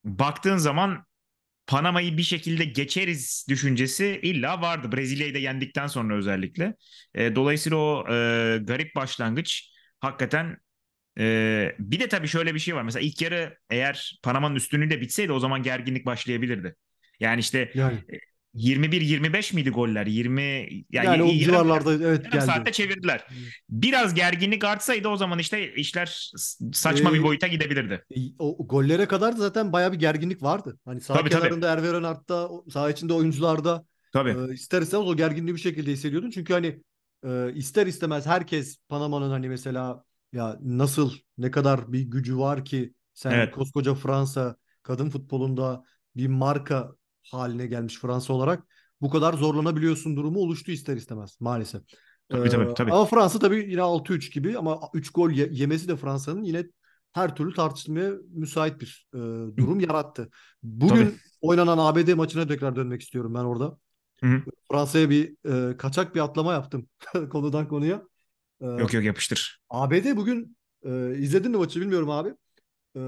baktığın 0.04 0.56
zaman 0.56 1.04
Panama'yı 1.66 2.16
bir 2.16 2.22
şekilde 2.22 2.64
geçeriz 2.64 3.46
düşüncesi 3.48 4.20
illa 4.22 4.62
vardı. 4.62 4.92
Brezilya'yı 4.92 5.34
da 5.34 5.38
yendikten 5.38 5.86
sonra 5.86 6.16
özellikle. 6.16 6.74
E, 7.14 7.36
dolayısıyla 7.36 7.78
o 7.78 8.06
e, 8.08 8.58
garip 8.62 8.94
başlangıç 8.96 9.72
hakikaten 10.00 10.58
e, 11.18 11.76
bir 11.78 12.00
de 12.00 12.08
tabii 12.08 12.28
şöyle 12.28 12.54
bir 12.54 12.58
şey 12.58 12.74
var. 12.76 12.82
Mesela 12.82 13.02
ilk 13.06 13.22
yarı 13.22 13.58
eğer 13.70 14.20
Panama'nın 14.22 14.54
üstünlüğüyle 14.56 15.00
bitseydi 15.00 15.32
o 15.32 15.38
zaman 15.40 15.62
gerginlik 15.62 16.06
başlayabilirdi. 16.06 16.76
Yani 17.20 17.40
işte 17.40 17.70
Yani 17.74 17.94
e, 17.94 18.16
21-25 18.54 19.52
miydi 19.54 19.70
goller? 19.70 20.06
20 20.06 20.40
ya 20.90 21.04
yani 21.04 21.16
y- 21.16 21.22
o 21.22 21.38
civarlarda 21.44 21.92
evet 21.94 22.26
yarım 22.26 22.40
saatte 22.40 22.58
geldi. 22.58 22.72
çevirdiler. 22.72 23.26
Biraz 23.68 24.14
gerginlik 24.14 24.64
artsaydı 24.64 25.08
o 25.08 25.16
zaman 25.16 25.38
işte 25.38 25.74
işler 25.74 26.30
saçma 26.72 27.12
bir 27.14 27.18
Ee, 27.18 27.22
boyuta 27.22 27.46
gidebilirdi. 27.46 28.04
o 28.38 28.66
gollere 28.66 29.06
kadar 29.06 29.32
da 29.36 29.40
zaten 29.40 29.72
bayağı 29.72 29.92
bir 29.92 29.98
gerginlik 29.98 30.42
vardı. 30.42 30.78
Hani 30.84 31.00
saha 31.00 31.18
Tabii 31.18 31.30
tabii. 31.30 31.42
kenarında 31.42 31.72
Erve 31.72 31.92
Renard'da, 31.92 32.48
o- 32.48 32.64
saha 32.70 32.90
içinde 32.90 33.12
oyuncularda 33.12 33.86
Tabii. 34.12 34.36
e, 34.50 34.54
ister 34.54 34.82
istemez 34.82 35.06
o 35.06 35.16
gerginliği 35.16 35.54
bir 35.54 35.60
şekilde 35.60 35.92
hissediyordun. 35.92 36.30
Çünkü 36.30 36.52
hani 36.52 36.82
e, 37.26 37.52
ister 37.54 37.86
istemez 37.86 38.26
herkes 38.26 38.76
Panama'nın 38.88 39.30
hani 39.30 39.48
mesela 39.48 40.04
ya 40.32 40.58
nasıl 40.62 41.12
ne 41.38 41.50
kadar 41.50 41.92
bir 41.92 42.00
gücü 42.02 42.38
var 42.38 42.64
ki 42.64 42.94
sen 43.14 43.30
Evet. 43.30 43.50
koskoca 43.54 43.94
Fransa 43.94 44.56
kadın 44.82 45.10
futbolunda 45.10 45.84
bir 46.16 46.26
marka 46.26 46.92
haline 47.32 47.66
gelmiş 47.66 47.98
Fransa 47.98 48.32
olarak 48.32 48.62
bu 49.00 49.10
kadar 49.10 49.34
zorlanabiliyorsun 49.34 50.16
durumu 50.16 50.38
oluştu 50.38 50.70
ister 50.72 50.96
istemez 50.96 51.36
maalesef. 51.40 51.82
Ee, 51.82 52.34
Tabii 52.36 52.48
tabii 52.50 52.74
tabii. 52.74 52.92
ama 52.92 53.04
Fransa 53.06 53.38
tabii 53.38 53.66
yine 53.70 53.80
6-3 53.80 54.32
gibi 54.32 54.58
ama 54.58 54.80
3 54.94 55.10
gol 55.10 55.30
ye- 55.30 55.48
yemesi 55.52 55.88
de 55.88 55.96
Fransa'nın 55.96 56.42
yine 56.44 56.64
her 57.12 57.36
türlü 57.36 57.54
tartışmaya 57.54 58.12
müsait 58.34 58.80
bir 58.80 59.06
e, 59.14 59.18
durum 59.56 59.80
yarattı. 59.80 60.22
Tabii. 60.22 60.32
Bugün 60.62 61.16
oynanan 61.40 61.78
ABD 61.78 62.14
maçına 62.14 62.46
tekrar 62.46 62.76
dönmek 62.76 63.02
istiyorum 63.02 63.34
ben 63.34 63.44
orada. 63.44 63.78
Fransa'ya 64.70 65.10
bir 65.10 65.34
e, 65.72 65.76
kaçak 65.76 66.14
bir 66.14 66.20
atlama 66.20 66.52
yaptım 66.52 66.88
konudan 67.30 67.68
konuya. 67.68 68.02
E, 68.60 68.66
Yok 68.66 68.94
yok 68.94 69.04
yapıştır. 69.04 69.60
ABD 69.70 70.16
bugün 70.16 70.56
e, 70.86 71.14
izledin 71.18 71.50
mi 71.50 71.56
maçı 71.56 71.80
bilmiyorum 71.80 72.10
abi. 72.10 72.28
E, 72.96 73.00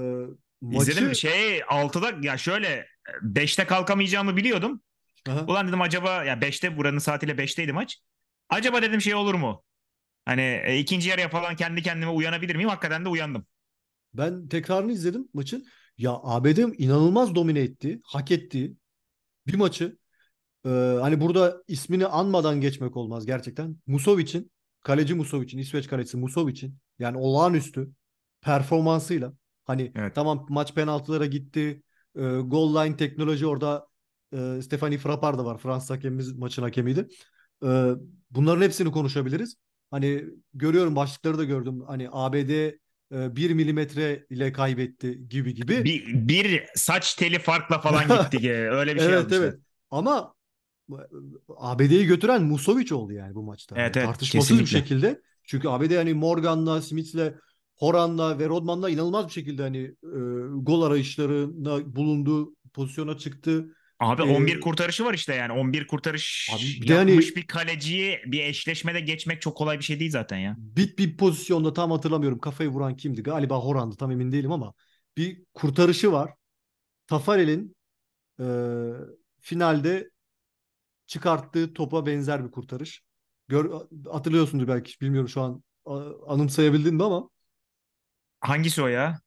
İzledim 0.71 1.07
maçı 1.07 1.19
şey 1.19 1.59
6'da 1.59 2.11
ya 2.27 2.37
şöyle 2.37 2.85
5'te 3.21 3.65
kalkamayacağımı 3.67 4.37
biliyordum. 4.37 4.81
Aha. 5.29 5.47
Ulan 5.47 5.67
dedim 5.67 5.81
acaba 5.81 6.23
ya 6.25 6.41
5'te 6.41 6.77
buranın 6.77 6.99
saatiyle 6.99 7.37
5'teydi 7.37 7.73
maç. 7.73 7.97
Acaba 8.49 8.81
dedim 8.81 9.01
şey 9.01 9.15
olur 9.15 9.35
mu? 9.35 9.63
Hani 10.25 10.61
e, 10.65 10.79
ikinci 10.79 11.09
yarıya 11.09 11.29
falan 11.29 11.55
kendi 11.55 11.83
kendime 11.83 12.11
uyanabilir 12.11 12.55
miyim? 12.55 12.69
Hakikaten 12.69 13.05
de 13.05 13.09
uyandım. 13.09 13.47
ben 14.13 14.47
tekrarını 14.47 14.91
izledim 14.91 15.27
maçın. 15.33 15.65
Ya 15.97 16.11
ABD 16.23 16.73
inanılmaz 16.77 17.35
domine 17.35 17.59
etti, 17.59 17.99
hak 18.03 18.31
etti 18.31 18.73
bir 19.47 19.55
maçı. 19.55 19.97
Ee, 20.65 20.69
hani 21.01 21.21
burada 21.21 21.63
ismini 21.67 22.07
anmadan 22.07 22.61
geçmek 22.61 22.97
olmaz 22.97 23.25
gerçekten. 23.25 23.77
Musovic'in, 23.87 24.51
kaleci 24.83 25.15
Musovic'in, 25.15 25.59
İsveç 25.59 25.87
kalecisi 25.87 26.17
Musovic'in 26.17 26.77
yani 26.99 27.17
olağanüstü 27.17 27.89
performansıyla 28.41 29.33
hani 29.65 29.93
Evet. 29.95 30.15
tamam 30.15 30.45
maç 30.49 30.75
penaltılara 30.75 31.25
gitti. 31.25 31.83
E, 32.17 32.21
goal 32.41 32.75
line 32.85 32.97
teknoloji 32.97 33.47
orada 33.47 33.87
e, 34.33 34.61
Stephanie 34.61 34.97
Frappard 34.97 35.37
da 35.39 35.45
var. 35.45 35.57
Fransız 35.57 35.89
hakemimiz 35.89 36.33
maçın 36.33 36.61
hakemiydi. 36.61 37.07
E, 37.63 37.91
bunların 38.31 38.61
hepsini 38.61 38.91
konuşabiliriz. 38.91 39.55
Hani 39.91 40.23
görüyorum 40.53 40.95
başlıkları 40.95 41.37
da 41.37 41.43
gördüm. 41.43 41.81
Hani 41.87 42.09
ABD 42.11 42.49
e, 43.11 43.35
1 43.35 43.51
milimetre 43.53 44.25
ile 44.29 44.51
kaybetti 44.51 45.29
gibi 45.29 45.53
gibi. 45.53 45.83
Bir, 45.83 46.27
bir 46.27 46.63
saç 46.75 47.15
teli 47.15 47.39
farkla 47.39 47.79
falan 47.81 48.09
gitti. 48.09 48.51
Öyle 48.71 48.95
bir 48.95 48.99
şey 48.99 49.09
Evet 49.09 49.15
yazmışlar. 49.15 49.43
evet. 49.43 49.59
Ama 49.91 50.33
ABD'yi 51.57 52.05
götüren 52.05 52.43
Musovic 52.43 52.95
oldu 52.95 53.13
yani 53.13 53.35
bu 53.35 53.43
maçta. 53.43 53.75
Evet, 53.75 53.95
Yani 53.95 53.95
evet, 53.95 54.05
tartışmasız 54.05 54.59
bir 54.59 54.65
kesinlikle. 54.65 54.65
şekilde. 54.65 55.21
Çünkü 55.43 55.67
ABD 55.67 55.95
hani 55.95 56.13
Morgan'la, 56.13 56.81
Smith'le, 56.81 57.33
Horan'la 57.77 58.39
ve 58.39 58.49
Rodman'la 58.49 58.89
inanılmaz 58.89 59.27
bir 59.27 59.31
şekilde 59.31 59.61
hani 59.61 59.77
e, 59.77 60.19
gol 60.53 60.81
arayışlarına 60.81 61.95
bulunduğu 61.95 62.55
pozisyona 62.73 63.17
çıktı. 63.17 63.73
Abi 63.99 64.21
Ee, 64.21 64.35
11 64.35 64.61
kurtarışı 64.61 65.05
var 65.05 65.13
işte 65.13 65.35
yani. 65.35 65.51
11 65.51 65.87
kurtarış 65.87 66.49
Abi 66.55 66.87
de 66.87 66.93
yapmış 66.93 67.25
hani- 67.27 67.35
bir 67.35 67.47
kaleciyi 67.47 68.19
bir 68.25 68.43
eşleşmede 68.43 68.99
geçmek 68.99 69.41
çok 69.41 69.57
kolay 69.57 69.79
bir 69.79 69.83
şey 69.83 69.99
değil 69.99 70.11
zaten 70.11 70.37
ya. 70.37 70.55
Bir, 70.57 70.97
bir 70.97 71.17
pozisyonda 71.17 71.73
tam 71.73 71.91
hatırlamıyorum 71.91 72.39
kafayı 72.39 72.69
vuran 72.69 72.95
kimdi? 72.95 73.23
Galiba 73.23 73.57
Horan'dı 73.59 73.95
tam 73.95 74.11
emin 74.11 74.31
değilim 74.31 74.51
ama 74.51 74.73
bir 75.17 75.43
kurtarışı 75.53 76.11
var. 76.11 76.33
Tafarel'in 77.07 77.75
e, 78.39 78.45
finalde 79.41 80.09
çıkarttığı 81.07 81.73
topa 81.73 82.05
benzer 82.05 82.45
bir 82.45 82.51
kurtarış. 82.51 83.01
Gör, 83.47 83.71
hatırlıyorsundur 84.11 84.67
belki 84.67 85.01
bilmiyorum 85.01 85.29
şu 85.29 85.41
an 85.41 85.63
anımsayabildin 86.27 86.95
mi 86.95 87.03
ama 87.03 87.29
Hangisi 88.47 88.81
o 88.81 88.87
ya? 88.87 89.19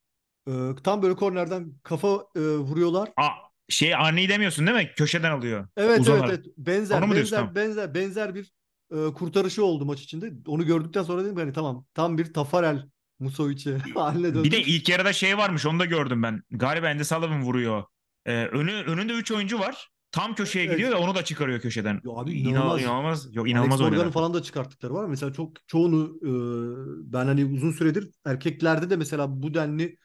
e, 0.49 0.53
tam 0.85 1.03
böyle 1.03 1.17
kornerden 1.17 1.73
kafa 1.83 2.09
e, 2.37 2.41
vuruyorlar. 2.41 3.11
Aa, 3.17 3.31
şey 3.69 3.95
Arne'yi 3.95 4.29
demiyorsun 4.29 4.67
değil 4.67 4.77
mi? 4.77 4.91
Köşeden 4.97 5.31
alıyor. 5.31 5.69
Evet 5.77 5.91
evet 5.91 6.01
Uzanar. 6.01 6.29
evet 6.29 6.45
benzer 6.57 7.03
mu 7.03 7.15
diyorsun? 7.15 7.39
benzer 7.39 7.55
benzer 7.55 7.95
benzer 7.95 8.35
bir 8.35 8.53
e, 8.93 9.13
kurtarışı 9.15 9.65
oldu 9.65 9.85
maç 9.85 10.01
içinde. 10.01 10.33
Onu 10.47 10.67
gördükten 10.67 11.03
sonra 11.03 11.25
dedim 11.25 11.37
hani 11.37 11.53
tamam 11.53 11.87
tam 11.95 12.19
bir 12.19 12.33
Tafarel 12.33 12.87
Musovic'i 13.19 13.79
haline 13.95 14.35
döndü. 14.35 14.45
Bir 14.45 14.51
de 14.51 14.61
ilk 14.61 14.89
yarıda 14.89 15.13
şey 15.13 15.39
varmış 15.39 15.67
onu 15.67 15.79
da 15.79 15.85
gördüm 15.85 16.23
ben. 16.23 16.43
Galiba 16.51 17.05
Sullivan 17.05 17.43
vuruyor. 17.43 17.85
Ee, 18.27 18.33
önü, 18.33 18.73
önünde 18.73 19.13
3 19.13 19.31
oyuncu 19.31 19.59
var. 19.59 19.90
Tam 20.13 20.35
köşeye 20.35 20.67
Evet. 20.67 20.71
gidiyor 20.71 20.91
ve 20.91 20.95
onu 20.97 21.15
da 21.15 21.25
çıkarıyor 21.25 21.61
köşeden. 21.61 22.01
Ya 22.05 22.13
abi 22.13 22.33
İnanılmaz. 22.33 22.83
inanılmaz. 22.83 22.83
inanılmaz. 22.83 23.35
Yok 23.37 23.49
Alex 23.53 23.53
inanılmaz 23.53 23.81
Morgan'ın 23.81 23.93
oynadılar. 23.99 24.13
falan 24.13 24.35
da 24.35 24.43
çıkarttıkları 24.43 24.95
var. 24.95 25.07
Mesela 25.07 25.33
çok 25.33 25.69
çoğunu 25.69 26.19
e, 26.23 27.13
ben 27.13 27.27
hani 27.27 27.45
uzun 27.45 27.71
süredir 27.73 28.11
erkeklerde 28.25 28.91
de 28.91 28.97
mesela 28.97 29.43
bu 29.43 29.55
denli 29.55 29.97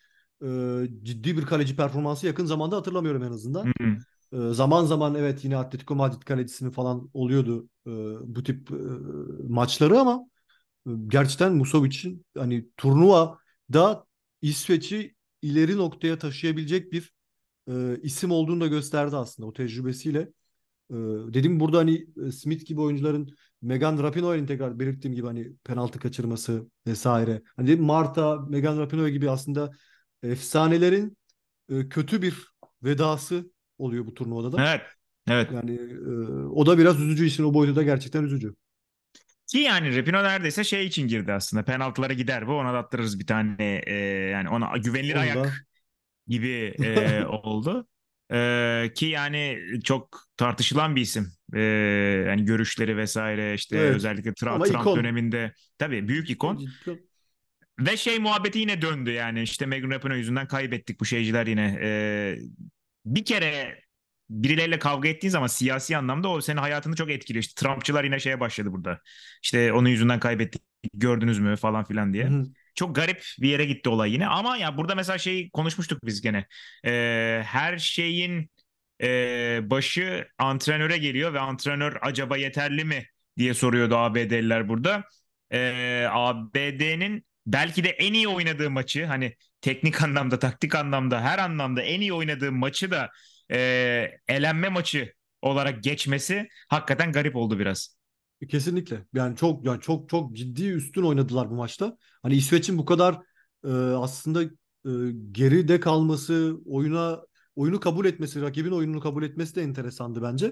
e, 0.43 0.47
ciddi 1.03 1.37
bir 1.37 1.45
kaleci 1.45 1.75
performansı 1.75 2.27
yakın 2.27 2.45
zamanda 2.45 2.75
hatırlamıyorum 2.77 3.23
en 3.23 3.31
azından. 3.31 3.65
Hı 3.65 3.71
hı. 3.81 3.97
E, 4.51 4.53
zaman 4.53 4.85
zaman 4.85 5.15
evet 5.15 5.43
yine 5.43 5.57
Atletico 5.57 5.95
Madrid 5.95 6.21
kalecisinin 6.21 6.71
falan 6.71 7.09
oluyordu 7.13 7.69
e, 7.87 7.91
bu 8.35 8.43
tip 8.43 8.71
e, 8.71 8.75
maçları 9.49 9.99
ama 9.99 10.21
e, 10.87 10.91
gerçekten 11.07 11.53
Musovic'in 11.55 12.25
hani 12.37 12.65
turnuvada 12.77 14.05
İsveç'i 14.41 15.15
ileri 15.41 15.77
noktaya 15.77 16.17
taşıyabilecek 16.19 16.91
bir 16.91 17.13
e, 17.71 17.97
isim 18.01 18.31
olduğunu 18.31 18.61
da 18.61 18.67
gösterdi 18.67 19.15
aslında 19.15 19.47
o 19.47 19.53
tecrübesiyle. 19.53 20.19
E, 20.89 20.95
dedim 21.33 21.59
burada 21.59 21.77
hani 21.77 22.07
e, 22.27 22.31
Smith 22.31 22.65
gibi 22.65 22.81
oyuncuların 22.81 23.35
Megan 23.61 24.03
Rapinoe'nin 24.03 24.45
tekrar 24.45 24.79
belirttiğim 24.79 25.15
gibi 25.15 25.27
hani 25.27 25.53
penaltı 25.63 25.99
kaçırması 25.99 26.69
vesaire. 26.87 27.41
Hani 27.55 27.67
dedim 27.67 27.83
Marta, 27.83 28.35
Megan 28.49 28.77
Rapinoe 28.79 29.09
gibi 29.09 29.29
aslında 29.29 29.71
efsanelerin 30.23 31.17
e, 31.69 31.89
kötü 31.89 32.21
bir 32.21 32.35
vedası 32.83 33.51
oluyor 33.77 34.05
bu 34.05 34.13
turnuvada 34.13 34.51
da. 34.51 34.67
Evet. 34.69 34.81
Evet. 35.27 35.51
Yani 35.51 35.75
e, 35.75 36.09
o 36.47 36.65
da 36.65 36.77
biraz 36.77 37.01
üzücü 37.01 37.25
işin 37.25 37.43
o 37.43 37.53
boyutu 37.53 37.75
da 37.75 37.83
gerçekten 37.83 38.23
üzücü. 38.23 38.55
Ki 39.47 39.57
yani 39.57 39.97
Rapino 39.97 40.23
neredeyse 40.23 40.63
şey 40.63 40.85
için 40.85 41.07
girdi 41.07 41.33
aslında. 41.33 41.65
Penaltılara 41.65 42.13
gider 42.13 42.47
bu. 42.47 42.53
Ona 42.53 42.73
da 42.73 42.77
attırırız 42.77 43.19
bir 43.19 43.27
tane 43.27 43.81
e, 43.87 43.93
yani 44.31 44.49
ona 44.49 44.77
güvenilir 44.77 45.15
Onu 45.15 45.19
da- 45.19 45.21
ayak 45.21 45.65
gibi 46.27 46.75
e, 46.81 47.25
oldu. 47.25 47.87
E, 48.33 48.91
ki 48.95 49.05
yani 49.05 49.59
çok 49.83 50.19
tartışılan 50.37 50.95
bir 50.95 51.01
isim. 51.01 51.31
E, 51.53 51.59
yani 52.27 52.45
görüşleri 52.45 52.97
vesaire 52.97 53.53
işte 53.53 53.77
Evet. 53.77 53.95
özellikle 53.95 54.33
Trump, 54.33 54.55
Ama 54.55 54.65
Trump 54.65 54.81
ikon. 54.81 54.95
döneminde 54.95 55.53
tabii 55.77 56.07
büyük 56.07 56.29
ikon. 56.29 56.65
Ve 57.79 57.97
şey 57.97 58.19
muhabbeti 58.19 58.59
yine 58.59 58.81
döndü 58.81 59.11
yani 59.11 59.41
işte 59.41 59.65
Megan 59.65 59.91
Rapinoe 59.91 60.17
yüzünden 60.17 60.47
kaybettik 60.47 60.99
bu 60.99 61.05
şeyciler 61.05 61.47
yine. 61.47 61.79
Ee, 61.81 62.37
bir 63.05 63.25
kere 63.25 63.79
birileriyle 64.29 64.79
kavga 64.79 65.09
ettiğin 65.09 65.31
zaman 65.31 65.47
siyasi 65.47 65.97
anlamda 65.97 66.29
o 66.29 66.41
senin 66.41 66.57
hayatını 66.57 66.95
çok 66.95 67.11
etkiliyor. 67.11 67.43
İşte 67.43 67.61
Trumpçılar 67.61 68.03
yine 68.03 68.19
şeye 68.19 68.39
başladı 68.39 68.71
burada. 68.71 69.01
İşte 69.43 69.73
onun 69.73 69.89
yüzünden 69.89 70.19
kaybettik 70.19 70.61
gördünüz 70.93 71.39
mü 71.39 71.55
falan 71.55 71.85
filan 71.85 72.13
diye. 72.13 72.25
Hı. 72.27 72.43
Çok 72.75 72.95
garip 72.95 73.25
bir 73.39 73.49
yere 73.49 73.65
gitti 73.65 73.89
olay 73.89 74.13
yine 74.13 74.27
ama 74.27 74.57
ya 74.57 74.77
burada 74.77 74.95
mesela 74.95 75.17
şey 75.17 75.49
konuşmuştuk 75.49 76.05
biz 76.05 76.21
gene. 76.21 76.45
Ee, 76.85 77.41
her 77.45 77.77
şeyin 77.77 78.49
e, 79.01 79.59
başı 79.63 80.27
antrenöre 80.37 80.97
geliyor 80.97 81.33
ve 81.33 81.39
antrenör 81.39 81.97
acaba 82.01 82.37
yeterli 82.37 82.85
mi 82.85 83.05
diye 83.37 83.53
soruyordu 83.53 83.95
ABD'liler 83.95 84.69
burada. 84.69 85.03
Ee, 85.51 86.07
ABD'nin 86.11 87.25
belki 87.45 87.83
de 87.83 87.89
en 87.89 88.13
iyi 88.13 88.27
oynadığı 88.27 88.69
maçı 88.71 89.05
hani 89.05 89.35
teknik 89.61 90.01
anlamda, 90.03 90.39
taktik 90.39 90.75
anlamda, 90.75 91.21
her 91.21 91.39
anlamda 91.39 91.81
en 91.81 92.01
iyi 92.01 92.13
oynadığı 92.13 92.51
maçı 92.51 92.91
da 92.91 93.09
e, 93.51 94.11
elenme 94.27 94.69
maçı 94.69 95.13
olarak 95.41 95.83
geçmesi 95.83 96.47
hakikaten 96.69 97.11
garip 97.11 97.35
oldu 97.35 97.59
biraz. 97.59 97.94
Kesinlikle. 98.49 99.05
Yani 99.13 99.35
çok 99.35 99.65
yani 99.65 99.81
çok 99.81 100.09
çok 100.09 100.35
ciddi 100.35 100.67
üstün 100.67 101.03
oynadılar 101.03 101.49
bu 101.49 101.55
maçta. 101.55 101.97
Hani 102.23 102.35
İsveç'in 102.35 102.77
bu 102.77 102.85
kadar 102.85 103.19
e, 103.65 103.69
aslında 103.71 104.43
e, 104.43 105.11
geride 105.31 105.79
kalması, 105.79 106.57
oyuna 106.65 107.21
oyunu 107.55 107.79
kabul 107.79 108.05
etmesi, 108.05 108.41
rakibin 108.41 108.71
oyununu 108.71 108.99
kabul 108.99 109.23
etmesi 109.23 109.55
de 109.55 109.61
enteresandı 109.61 110.21
bence. 110.21 110.45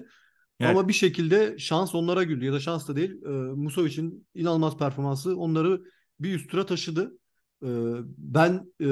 Evet. 0.60 0.70
Ama 0.70 0.88
bir 0.88 0.92
şekilde 0.92 1.58
şans 1.58 1.94
onlara 1.94 2.22
güldü 2.22 2.44
ya 2.44 2.52
da 2.52 2.60
şans 2.60 2.88
da 2.88 2.96
değil. 2.96 3.22
E, 3.22 3.28
Musovic'in 3.54 4.26
inanılmaz 4.34 4.76
performansı 4.76 5.36
onları 5.36 5.82
bir 6.20 6.34
üst 6.34 6.50
tura 6.50 6.66
taşıdı. 6.66 7.18
E, 7.62 7.68
ben 8.18 8.72
e, 8.80 8.86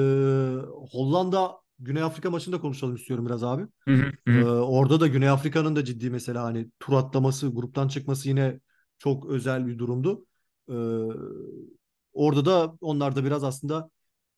Hollanda 0.91 1.63
Güney 1.79 2.03
Afrika 2.03 2.29
maçında 2.29 2.61
konuşalım 2.61 2.95
istiyorum 2.95 3.25
biraz 3.25 3.43
abi. 3.43 3.63
Hı 3.87 3.93
hı, 3.93 4.11
hı. 4.27 4.31
Ee, 4.31 4.45
orada 4.45 4.99
da 4.99 5.07
Güney 5.07 5.29
Afrika'nın 5.29 5.75
da 5.75 5.85
ciddi 5.85 6.09
mesela 6.09 6.43
hani 6.43 6.69
tur 6.79 6.93
atlaması, 6.93 7.47
gruptan 7.47 7.87
çıkması 7.87 8.29
yine 8.29 8.59
çok 8.99 9.25
özel 9.25 9.67
bir 9.67 9.79
durumdu. 9.79 10.25
Ee, 10.69 10.73
orada 12.13 12.45
da 12.45 12.77
onlar 12.81 13.15
da 13.15 13.23
biraz 13.25 13.43
aslında 13.43 13.89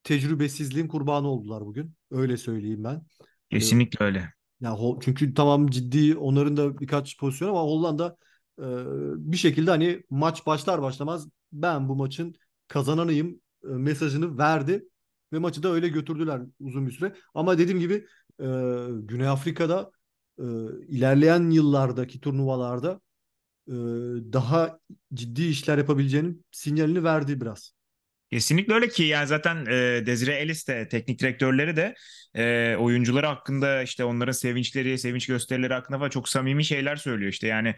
tecrübesizliğin 0.04 0.88
kurbanı 0.88 1.28
oldular 1.28 1.66
bugün. 1.66 1.94
Öyle 2.12 2.38
söyleyeyim 2.38 2.84
ben. 2.84 3.02
Hani, 3.54 3.80
Kesinlikle 3.80 4.06
öyle. 4.06 4.34
ya 4.62 4.72
Ho- 4.72 5.00
çünkü 5.04 5.34
tamam 5.34 5.68
ciddi 5.68 6.18
onların 6.18 6.58
da 6.58 6.80
birkaç 6.80 7.20
pozisyon 7.20 7.50
ama 7.50 7.62
Hollanda 7.62 8.18
e, 8.60 8.64
bir 9.34 9.38
şekilde 9.38 9.72
hani 9.72 10.04
maç 10.10 10.46
başlar 10.46 10.82
başlamaz 10.82 11.30
ben 11.52 11.90
bu 11.90 11.96
maçın 11.96 12.36
kazananıyım 12.68 13.42
e, 13.64 13.68
mesajını 13.68 14.38
verdi 14.38 14.86
ve 15.34 15.40
maçı 15.40 15.64
da 15.64 15.70
öyle 15.72 15.90
götürdüler 15.90 16.42
uzun 16.60 16.88
bir 16.88 16.92
süre. 16.92 17.16
Ama 17.34 17.58
dediğim 17.58 17.80
gibi 17.80 17.94
e, 18.40 18.46
Güney 18.92 19.28
Afrika'da 19.28 19.92
e, 20.40 20.44
ilerleyen 20.88 21.50
yıllardaki 21.50 22.22
turnuvalarda 22.22 22.92
e, 22.92 23.05
daha 24.34 24.80
ciddi 25.14 25.44
işler 25.44 25.78
yapabileceğinin 25.78 26.46
sinyalini 26.52 27.04
verdi 27.04 27.42
biraz. 27.42 27.72
Kesinlikle 28.32 28.74
öyle 28.74 28.88
ki 28.90 29.04
yani 29.04 29.28
zaten 29.28 29.66
e, 29.66 30.06
Desire 30.06 30.34
Ellis 30.36 30.68
de 30.68 30.88
teknik 30.88 31.20
direktörleri 31.20 31.76
de 31.76 31.96
e, 32.36 32.76
oyuncuları 32.80 33.26
hakkında 33.28 33.84
işte 33.84 34.04
onların 34.04 34.32
sevinçleri, 34.32 34.98
sevinç 35.00 35.28
gösterileri 35.28 35.74
hakkında 35.74 35.98
falan 35.98 36.10
çok 36.10 36.30
samimi 36.30 36.66
şeyler 36.66 36.96
söylüyor 36.96 37.32
işte 37.32 37.48
yani 37.48 37.76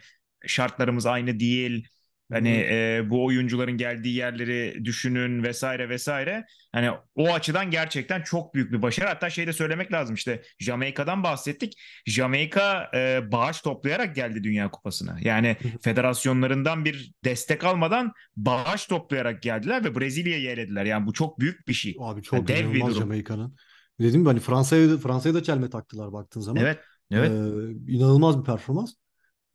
şartlarımız 0.47 1.05
aynı 1.05 1.39
değil. 1.39 1.87
Hani 2.31 2.49
e, 2.49 3.01
bu 3.09 3.25
oyuncuların 3.25 3.77
geldiği 3.77 4.15
yerleri 4.15 4.85
düşünün 4.85 5.43
vesaire 5.43 5.89
vesaire. 5.89 6.45
Hani 6.71 6.89
o 7.15 7.33
açıdan 7.33 7.71
gerçekten 7.71 8.21
çok 8.21 8.53
büyük 8.53 8.71
bir 8.71 8.81
başarı. 8.81 9.07
Hatta 9.07 9.29
şey 9.29 9.47
de 9.47 9.53
söylemek 9.53 9.91
lazım 9.91 10.15
işte 10.15 10.41
Jamaika'dan 10.59 11.23
bahsettik. 11.23 11.73
Jamaika 12.05 12.91
e, 12.95 13.31
bağış 13.31 13.61
toplayarak 13.61 14.15
geldi 14.15 14.43
Dünya 14.43 14.71
Kupası'na. 14.71 15.17
Yani 15.21 15.57
federasyonlarından 15.81 16.85
bir 16.85 17.13
destek 17.25 17.63
almadan 17.63 18.11
bağış 18.37 18.85
toplayarak 18.85 19.41
geldiler 19.41 19.83
ve 19.83 19.99
Brezilya'yı 19.99 20.49
elediler. 20.49 20.85
Yani 20.85 21.05
bu 21.05 21.13
çok 21.13 21.39
büyük 21.39 21.67
bir 21.67 21.73
şey. 21.73 21.95
Abi 21.99 22.21
çok 22.21 22.47
dev 22.47 22.73
bir 22.73 22.81
durum. 22.81 22.93
Jamaika'nın. 22.93 23.55
Gibi 23.99 24.25
hani 24.25 24.39
Fransa'ya 24.39 24.97
Fransa'ya 24.97 25.35
da 25.35 25.43
çelme 25.43 25.69
taktılar 25.69 26.13
baktığın 26.13 26.41
zaman. 26.41 26.63
Evet. 26.63 26.79
Evet. 27.11 27.31
Ee, 27.31 27.93
inanılmaz 27.93 28.39
bir 28.39 28.43
performans. 28.43 28.93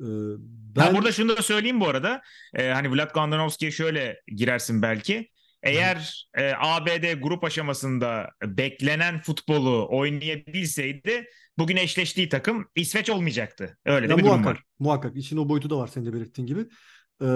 Ee, 0.02 0.06
Ben 0.76 0.94
ben 0.94 0.94
burada 0.94 1.12
şunu 1.12 1.36
da 1.36 1.42
söyleyeyim 1.42 1.80
bu 1.80 1.88
arada. 1.88 2.22
Ee, 2.54 2.68
hani 2.68 2.92
Vlad 2.92 3.14
Gandanovski'ye 3.14 3.70
şöyle 3.70 4.20
girersin 4.26 4.82
belki. 4.82 5.28
Eğer 5.62 6.28
e, 6.34 6.52
ABD 6.58 7.12
grup 7.20 7.44
aşamasında 7.44 8.30
beklenen 8.42 9.20
futbolu 9.20 9.86
oynayabilseydi 9.90 11.24
bugün 11.58 11.76
eşleştiği 11.76 12.28
takım 12.28 12.68
İsveç 12.76 13.10
olmayacaktı. 13.10 13.78
Öyle 13.84 14.08
de 14.08 14.18
bir 14.18 14.24
durum 14.24 14.24
muhakkak 14.24 14.46
var. 14.46 14.62
muhakkak 14.78 15.16
işin 15.16 15.36
o 15.36 15.48
boyutu 15.48 15.70
da 15.70 15.78
var 15.78 15.86
senin 15.86 16.06
de 16.06 16.12
belirttiğin 16.12 16.46
gibi. 16.46 16.66
Ee, 17.22 17.26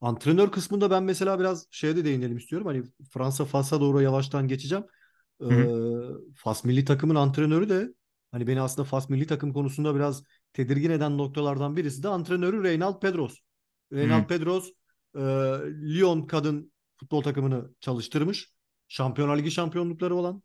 antrenör 0.00 0.50
kısmında 0.52 0.90
ben 0.90 1.02
mesela 1.02 1.40
biraz 1.40 1.66
şeye 1.70 1.96
de 1.96 2.04
değinelim 2.04 2.36
istiyorum. 2.36 2.66
Hani 2.66 2.82
Fransa 3.10 3.44
Fas'a 3.44 3.80
doğru 3.80 4.02
yavaştan 4.02 4.48
geçeceğim. 4.48 4.84
Ee, 5.42 5.46
Fas 6.36 6.64
milli 6.64 6.84
takımın 6.84 7.14
antrenörü 7.14 7.68
de 7.68 7.88
hani 8.32 8.46
beni 8.46 8.60
aslında 8.60 8.88
Fas 8.88 9.08
milli 9.08 9.26
takım 9.26 9.52
konusunda 9.52 9.94
biraz 9.94 10.22
tedirgin 10.56 10.90
eden 10.90 11.18
noktalardan 11.18 11.76
birisi 11.76 12.02
de 12.02 12.08
antrenörü 12.08 12.62
Reynald 12.62 13.00
Pedros. 13.00 13.36
Reynald 13.92 14.22
Hı. 14.22 14.26
Pedros 14.26 14.70
e, 15.14 15.20
Lyon 15.94 16.22
kadın 16.22 16.72
futbol 16.96 17.22
takımını 17.22 17.70
çalıştırmış. 17.80 18.52
Şampiyonlar 18.88 19.38
Ligi 19.38 19.50
şampiyonlukları 19.50 20.14
olan, 20.14 20.42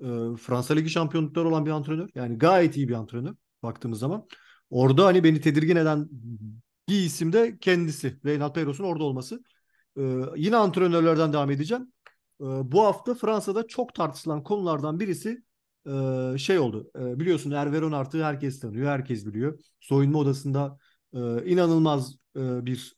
e, 0.00 0.06
Fransa 0.36 0.74
Ligi 0.74 0.90
şampiyonlukları 0.90 1.48
olan 1.48 1.66
bir 1.66 1.70
antrenör. 1.70 2.08
Yani 2.14 2.38
gayet 2.38 2.76
iyi 2.76 2.88
bir 2.88 2.94
antrenör 2.94 3.34
baktığımız 3.62 3.98
zaman. 3.98 4.26
Orada 4.70 5.06
hani 5.06 5.24
beni 5.24 5.40
tedirgin 5.40 5.76
eden 5.76 6.08
bir 6.88 7.00
isim 7.00 7.32
de 7.32 7.58
kendisi. 7.60 8.20
Reynald 8.24 8.54
Pedros'un 8.54 8.84
orada 8.84 9.04
olması. 9.04 9.42
E, 9.98 10.02
yine 10.36 10.56
antrenörlerden 10.56 11.32
devam 11.32 11.50
edeceğim. 11.50 11.92
E, 12.40 12.44
bu 12.44 12.84
hafta 12.84 13.14
Fransa'da 13.14 13.66
çok 13.66 13.94
tartışılan 13.94 14.42
konulardan 14.42 15.00
birisi 15.00 15.42
e, 15.86 16.38
şey 16.38 16.58
oldu. 16.58 16.90
E, 16.98 17.20
biliyorsun 17.20 17.50
Hervé 17.50 17.82
Renard'ı 17.82 18.24
herkes 18.24 18.60
tanıyor, 18.60 18.86
herkes 18.88 19.26
biliyor. 19.26 19.60
Soyunma 19.80 20.18
odasında 20.18 20.78
e, 21.14 21.18
inanılmaz 21.50 22.16
e, 22.36 22.66
bir 22.66 22.96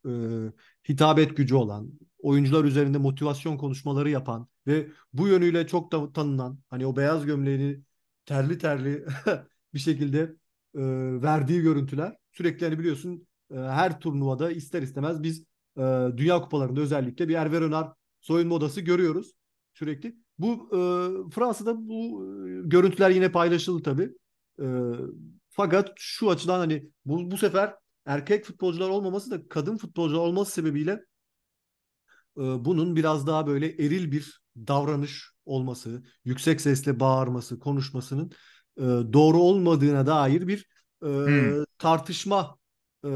e, 0.48 0.52
hitabet 0.88 1.36
gücü 1.36 1.54
olan, 1.54 1.90
oyuncular 2.18 2.64
üzerinde 2.64 2.98
motivasyon 2.98 3.56
konuşmaları 3.56 4.10
yapan 4.10 4.48
ve 4.66 4.88
bu 5.12 5.28
yönüyle 5.28 5.66
çok 5.66 5.92
da 5.92 6.12
tanınan, 6.12 6.58
hani 6.70 6.86
o 6.86 6.96
beyaz 6.96 7.26
gömleğini 7.26 7.80
terli 8.26 8.58
terli 8.58 9.06
bir 9.74 9.78
şekilde 9.78 10.36
verdiği 11.22 11.62
görüntüler 11.62 12.16
sürekli 12.32 12.66
hani 12.66 12.78
biliyorsun 12.78 13.26
e, 13.50 13.54
her 13.54 14.00
turnuvada 14.00 14.50
ister 14.50 14.82
istemez 14.82 15.22
biz 15.22 15.44
Dünya 16.16 16.40
Kupalarında 16.40 16.80
özellikle 16.80 17.28
bir 17.28 17.34
Hervé 17.34 17.60
Renard 17.60 17.96
soyunma 18.20 18.54
odası 18.54 18.80
görüyoruz 18.80 19.32
sürekli. 19.74 20.23
Bu 20.38 20.68
e, 20.72 20.78
Fransa'da 21.30 21.88
bu 21.88 22.26
e, 22.46 22.68
görüntüler 22.68 23.10
yine 23.10 23.32
paylaşıldı 23.32 23.82
tabii. 23.82 24.10
E, 24.60 24.66
fakat 25.50 25.92
şu 25.96 26.30
açıdan 26.30 26.58
hani 26.58 26.90
bu, 27.04 27.30
bu 27.30 27.36
sefer 27.36 27.74
erkek 28.06 28.44
futbolcular 28.44 28.88
olmaması 28.88 29.30
da 29.30 29.48
kadın 29.48 29.76
futbolcular 29.76 30.20
olması 30.20 30.52
sebebiyle 30.52 31.04
e, 32.36 32.42
bunun 32.64 32.96
biraz 32.96 33.26
daha 33.26 33.46
böyle 33.46 33.66
eril 33.68 34.12
bir 34.12 34.40
davranış 34.56 35.30
olması, 35.46 36.02
yüksek 36.24 36.60
sesle 36.60 37.00
bağırması, 37.00 37.58
konuşmasının 37.58 38.30
e, 38.76 38.82
doğru 39.12 39.38
olmadığına 39.38 40.06
dair 40.06 40.48
bir 40.48 40.68
e, 41.02 41.06
hmm. 41.06 41.64
tartışma 41.78 42.58
e, 43.04 43.10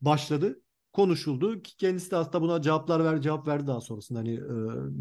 başladı, 0.00 0.60
konuşuldu. 0.92 1.62
Kendisi 1.62 2.10
de 2.10 2.16
aslında 2.16 2.42
buna 2.42 2.62
cevaplar 2.62 3.04
ver, 3.04 3.20
cevap 3.20 3.48
verdi 3.48 3.66
daha 3.66 3.80
sonrasında. 3.80 4.18
Hani 4.18 4.34
e, 4.34 4.54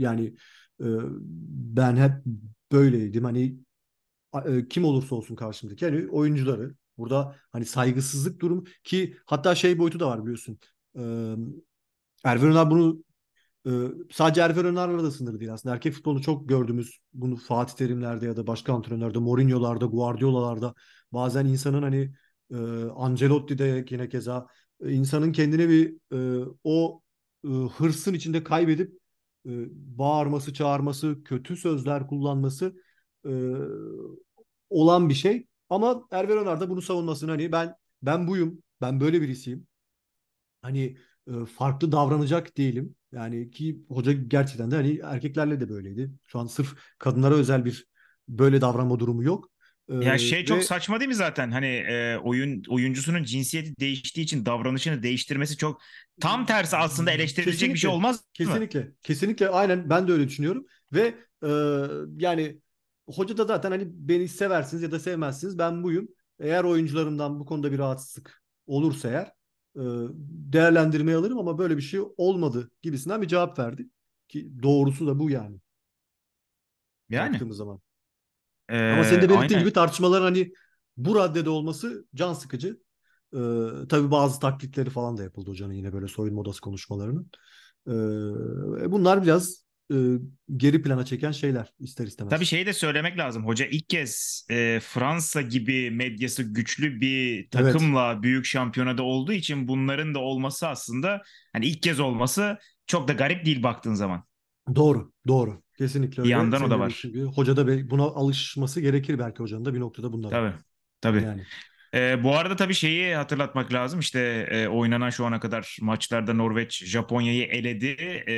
yani 0.04 0.36
ben 0.80 1.96
hep 1.96 2.12
böyleydim. 2.72 3.24
Hani 3.24 3.58
kim 4.70 4.86
olursa 4.86 5.16
olsun 5.16 5.36
karşımdaki 5.36 5.86
yani 5.86 6.08
oyuncuları 6.12 6.76
burada 6.98 7.36
hani 7.52 7.66
saygısızlık 7.66 8.40
durumu 8.40 8.64
ki 8.84 9.18
hatta 9.26 9.56
şey 9.56 9.80
boyutu 9.80 10.00
da 10.00 10.08
var 10.08 10.22
biliyorsun. 10.22 10.60
E, 10.98 11.02
Erven 12.24 12.50
Önal 12.50 12.72
bunu 12.72 13.04
sadece 14.12 14.42
Erven 14.42 14.66
Önal'la 14.66 15.04
da 15.04 15.12
sınırlı 15.12 15.40
değil 15.40 15.54
aslında. 15.54 15.76
Erkek 15.76 15.94
futbolunu 15.94 16.22
çok 16.22 16.50
gördüğümüz 16.50 16.98
bunu 17.14 17.36
Fatih 17.36 17.76
Terimler'de 17.76 18.26
ya 18.26 18.38
da 18.38 18.48
başka 18.48 18.74
antrenörlerde, 18.74 19.20
Mourinho'larda, 19.20 19.86
Guardiola'larda 19.86 20.74
bazen 21.12 21.46
insanın 21.46 21.84
hani 21.84 22.14
Ancelotti'de 22.96 23.86
yine 23.90 24.10
keza 24.10 24.48
insanın 24.86 25.32
kendine 25.32 25.70
bir 25.70 25.98
o 26.64 27.02
hırsın 27.78 28.14
içinde 28.14 28.44
kaybedip 28.44 29.00
e, 29.46 29.52
bağırması, 29.98 30.54
çağırması, 30.54 31.24
kötü 31.24 31.58
sözler 31.58 32.08
kullanması 32.08 32.76
e, 33.26 33.30
olan 34.70 35.10
bir 35.10 35.14
şey. 35.14 35.48
Ama 35.70 36.08
Erver 36.12 36.38
Öner 36.38 36.62
de 36.62 36.70
bunu 36.70 36.82
savunmasını 36.82 37.32
hani 37.32 37.52
ben 37.52 37.76
ben 38.02 38.28
buyum, 38.28 38.64
ben 38.82 39.00
böyle 39.00 39.22
birisiyim. 39.22 39.68
Hani 40.62 40.98
e, 41.28 41.46
farklı 41.46 41.92
davranacak 41.92 42.58
değilim. 42.58 42.96
Yani 43.12 43.52
ki 43.52 43.86
hoca 43.90 44.12
gerçekten 44.14 44.72
de 44.72 44.76
hani 44.76 45.00
erkeklerle 45.04 45.60
de 45.60 45.70
böyleydi. 45.70 46.12
Şu 46.26 46.40
an 46.40 46.48
sırf 46.48 46.76
kadınlara 47.00 47.36
özel 47.36 47.66
bir 47.66 47.88
böyle 48.30 48.62
davranma 48.62 49.00
durumu 49.00 49.24
yok. 49.24 49.52
Ya 49.90 50.18
şey 50.18 50.40
ve... 50.40 50.46
çok 50.46 50.64
saçma 50.64 51.00
değil 51.00 51.08
mi 51.08 51.16
zaten? 51.16 51.52
Hani 51.52 51.68
e, 51.68 52.18
oyun 52.18 52.64
oyuncusunun 52.70 53.24
cinsiyeti 53.24 53.80
değiştiği 53.80 54.24
için 54.24 54.46
davranışını 54.46 55.04
değiştirmesi 55.04 55.58
çok 55.58 55.82
tam 56.22 56.46
tersi 56.46 56.78
aslında 56.78 57.12
eleştirilecek 57.12 57.54
kesinlikle, 57.54 57.74
bir 57.74 57.80
şey 57.80 57.90
olmaz 57.90 58.16
mı? 58.16 58.22
Kesinlikle. 58.34 58.92
Kesinlikle 59.02 59.50
aynen 59.50 59.90
ben 59.90 60.08
de 60.08 60.12
öyle 60.12 60.28
düşünüyorum 60.28 60.66
ve 60.94 61.16
e, 61.44 61.50
yani 62.18 62.62
hoca 63.10 63.38
da 63.38 63.46
zaten 63.46 63.72
hani 63.72 63.84
beni 63.88 64.28
seversiniz 64.28 64.84
ya 64.84 64.92
da 64.92 65.00
sevmezsiniz 65.00 65.58
ben 65.58 65.84
buyum. 65.84 66.08
Eğer 66.40 66.64
oyuncularımdan 66.64 67.40
bu 67.40 67.46
konuda 67.46 67.72
bir 67.72 67.78
rahatsızlık 67.78 68.44
olursa 68.68 69.10
eğer 69.10 69.26
e, 69.76 69.84
değerlendirmeye 70.54 71.18
alırım 71.18 71.38
ama 71.38 71.58
böyle 71.58 71.78
bir 71.78 71.82
şey 71.82 72.00
olmadı 72.18 72.72
gibisinden 72.82 73.22
bir 73.22 73.28
cevap 73.28 73.60
verdi. 73.60 73.90
Ki 74.28 74.64
doğrusu 74.64 75.08
da 75.08 75.20
bu 75.20 75.30
yani. 75.30 75.58
Yani. 77.10 77.34
Baktığımız 77.34 77.58
zaman. 77.58 77.85
Ee, 78.70 78.92
Ama 78.92 79.04
senin 79.04 79.22
de 79.22 79.30
belirttiğin 79.30 79.42
aynen. 79.42 79.60
gibi 79.60 79.74
tartışmalar 79.74 80.24
hani 80.24 80.52
bu 80.98 81.16
raddede 81.16 81.50
olması 81.50 82.06
can 82.16 82.34
sıkıcı. 82.34 82.80
Ee, 83.34 83.38
tabii 83.90 84.12
bazı 84.12 84.40
taklitleri 84.40 84.90
falan 84.90 85.18
da 85.18 85.24
yapıldı 85.24 85.50
hocanın 85.50 85.74
yine 85.74 85.94
böyle 85.94 86.08
soyunma 86.08 86.42
odası 86.42 86.62
konuşmalarının. 86.62 87.32
Ee, 87.88 88.92
bunlar 88.92 89.24
biraz 89.24 89.66
e, 89.92 89.96
geri 90.58 90.82
plana 90.82 91.06
çeken 91.06 91.32
şeyler 91.32 91.74
ister 91.80 92.08
istemez. 92.08 92.30
Tabii 92.30 92.46
şeyi 92.46 92.66
de 92.66 92.74
söylemek 92.74 93.18
lazım. 93.18 93.46
Hoca 93.46 93.66
ilk 93.66 93.90
kez 93.90 94.46
e, 94.50 94.80
Fransa 94.84 95.42
gibi 95.42 95.92
medyası 95.92 96.44
güçlü 96.44 97.02
bir 97.02 97.50
takımla 97.50 98.12
evet. 98.14 98.24
büyük 98.24 98.46
şampiyonada 98.46 99.04
olduğu 99.04 99.34
için 99.34 99.68
bunların 99.68 100.16
da 100.16 100.20
olması 100.20 100.68
aslında 100.68 101.22
hani 101.54 101.66
ilk 101.66 101.82
kez 101.82 102.00
olması 102.00 102.58
çok 102.88 103.08
da 103.08 103.14
garip 103.14 103.46
değil 103.46 103.64
baktığın 103.64 103.94
zaman. 103.94 104.24
Doğru, 104.76 105.12
doğru. 105.28 105.62
Kesinlikle 105.78 106.22
öyle. 106.22 106.30
Bir 106.30 106.38
yandan 106.38 106.64
o 106.64 106.70
da 106.70 106.80
var. 106.80 107.00
Gibi. 107.04 107.22
Hoca 107.22 107.58
da 107.58 107.90
buna 107.90 108.04
alışması 108.04 108.82
gerekir 108.82 109.20
belki 109.20 109.40
hocanın 109.40 109.66
da 109.66 109.74
bir 109.74 109.80
noktada 109.80 110.14
bunlar. 110.14 110.30
Tabii. 110.30 110.54
Tabii. 111.02 111.24
Yani. 111.24 111.44
Ee, 111.94 112.24
bu 112.24 112.36
arada 112.36 112.56
tabii 112.56 112.74
şeyi 112.74 113.16
hatırlatmak 113.16 113.74
lazım. 113.74 114.00
İşte 114.00 114.48
e, 114.52 114.68
oynanan 114.68 115.10
şu 115.10 115.26
ana 115.26 115.40
kadar 115.40 115.78
maçlarda 115.82 116.34
Norveç 116.34 116.86
Japonya'yı 116.86 117.44
eledi. 117.44 117.88
E, 118.28 118.36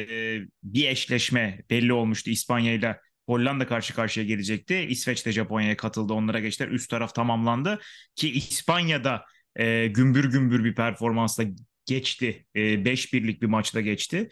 bir 0.63 0.87
eşleşme 0.87 1.63
belli 1.69 1.93
olmuştu 1.93 2.29
İspanya 2.29 2.73
ile 2.73 2.99
Hollanda 3.25 3.67
karşı 3.67 3.95
karşıya 3.95 4.25
gelecekti. 4.25 4.75
İsveç 4.75 5.25
de 5.25 5.31
Japonya'ya 5.31 5.77
katıldı. 5.77 6.13
Onlara 6.13 6.39
geçtiler. 6.39 6.69
Üst 6.69 6.89
taraf 6.89 7.15
tamamlandı. 7.15 7.79
Ki 8.15 8.31
İspanya'da 8.31 9.25
e, 9.55 9.87
gümbür 9.87 10.31
gümbür 10.31 10.63
bir 10.63 10.75
performansla 10.75 11.43
geçti. 11.85 12.45
E, 12.55 12.85
5 12.85 13.13
birlik 13.13 13.41
bir 13.41 13.47
maçta 13.47 13.81
geçti 13.81 14.29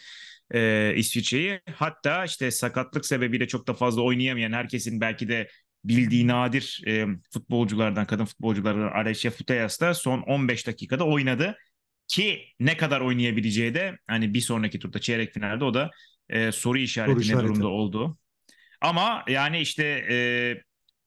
e, 0.54 0.94
İsviçre'yi. 0.96 1.62
Hatta 1.76 2.26
işte 2.26 2.52
sakatlık 2.52 3.06
sebebiyle 3.06 3.48
çok 3.48 3.68
da 3.68 3.74
fazla 3.74 4.02
oynayamayan 4.02 4.52
herkesin 4.52 5.02
belki 5.02 5.28
de 5.28 5.48
bildiği 5.84 6.28
nadir 6.28 6.82
e, 6.88 7.06
futbolculardan, 7.34 8.06
kadın 8.06 8.26
futbolculardan 8.26 8.92
Alessia 8.92 9.32
Futeyas 9.32 9.82
da 9.82 9.94
son 9.94 10.22
15 10.22 10.68
dakikada 10.68 11.04
oynadı. 11.04 11.58
Ki 12.08 12.46
ne 12.60 12.78
kadar 12.78 13.02
oynayabileceği 13.02 13.74
de 13.74 13.98
hani 14.08 14.34
bir 14.34 14.42
sonraki 14.42 14.80
turda 14.80 15.00
çeyrek 15.00 15.34
finalde 15.34 15.64
o 15.64 15.74
da 15.74 15.92
e, 16.30 16.52
soru 16.52 16.78
işareti 16.78 17.12
soru 17.12 17.20
ne 17.20 17.24
işareti. 17.24 17.44
durumda 17.44 17.68
oldu. 17.68 18.18
Ama 18.82 19.24
yani 19.28 19.60
işte 19.60 19.84
e, 20.12 20.18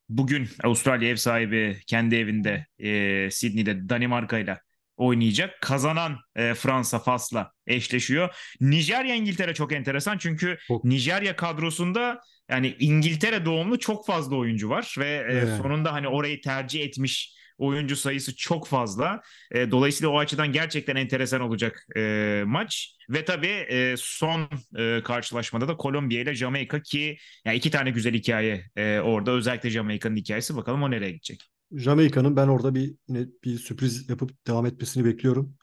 bugün 0.09 0.49
Avustralya 0.65 1.09
ev 1.09 1.17
sahibi 1.17 1.81
kendi 1.87 2.17
evinde 2.17 2.67
e, 2.79 3.31
Sydney'de 3.31 3.89
Danimarka 3.89 4.39
ile 4.39 4.59
oynayacak. 4.99 5.61
Kazanan 5.61 6.17
e, 6.37 6.55
Fransa 6.55 6.99
Fas'la 6.99 7.53
eşleşiyor. 7.67 8.35
Nijerya 8.61 9.15
İngiltere 9.15 9.55
çok 9.55 9.73
enteresan 9.73 10.19
çünkü 10.19 10.59
çok. 10.69 10.85
Nijerya 10.85 11.37
kadrosunda 11.37 12.21
yani 12.51 12.77
İngiltere 12.79 13.45
doğumlu 13.45 13.79
çok 13.79 14.07
fazla 14.07 14.37
oyuncu 14.37 14.69
var 14.69 14.95
ve 14.99 15.09
e, 15.09 15.33
evet. 15.33 15.59
sonunda 15.63 15.93
hani 15.93 16.09
orayı 16.09 16.41
tercih 16.41 16.85
etmiş 16.85 17.39
oyuncu 17.59 17.97
sayısı 17.97 18.37
çok 18.37 18.67
fazla. 18.67 19.23
E, 19.53 19.71
dolayısıyla 19.71 20.11
o 20.11 20.19
açıdan 20.19 20.53
gerçekten 20.53 20.97
enteresan 20.97 21.41
olacak 21.41 21.87
e, 21.97 22.43
maç. 22.47 22.97
Ve 23.11 23.25
tabii 23.25 23.47
e, 23.47 23.95
son 23.99 24.49
e, 24.79 25.03
karşılaşmada 25.05 25.69
da 25.69 25.77
Kolombiya 25.77 26.21
ile 26.21 26.35
Jamaika 26.35 26.83
ki 26.83 27.19
yani 27.45 27.57
iki 27.57 27.71
tane 27.71 27.91
güzel 27.91 28.15
hikaye 28.15 28.65
e, 28.77 28.99
orada. 28.99 29.31
Özellikle 29.31 29.71
Jamaika'nın 29.71 30.17
hikayesi. 30.17 30.57
Bakalım 30.57 30.83
o 30.83 30.91
nereye 30.91 31.11
gidecek. 31.11 31.58
Jamaika'nın 31.73 32.37
ben 32.37 32.49
orada 32.49 32.75
bir 32.75 32.95
yine 33.09 33.27
bir 33.45 33.59
sürpriz 33.59 34.11
yapıp 34.11 34.47
devam 34.47 34.67
etmesini 34.67 35.05
bekliyorum. 35.05 35.55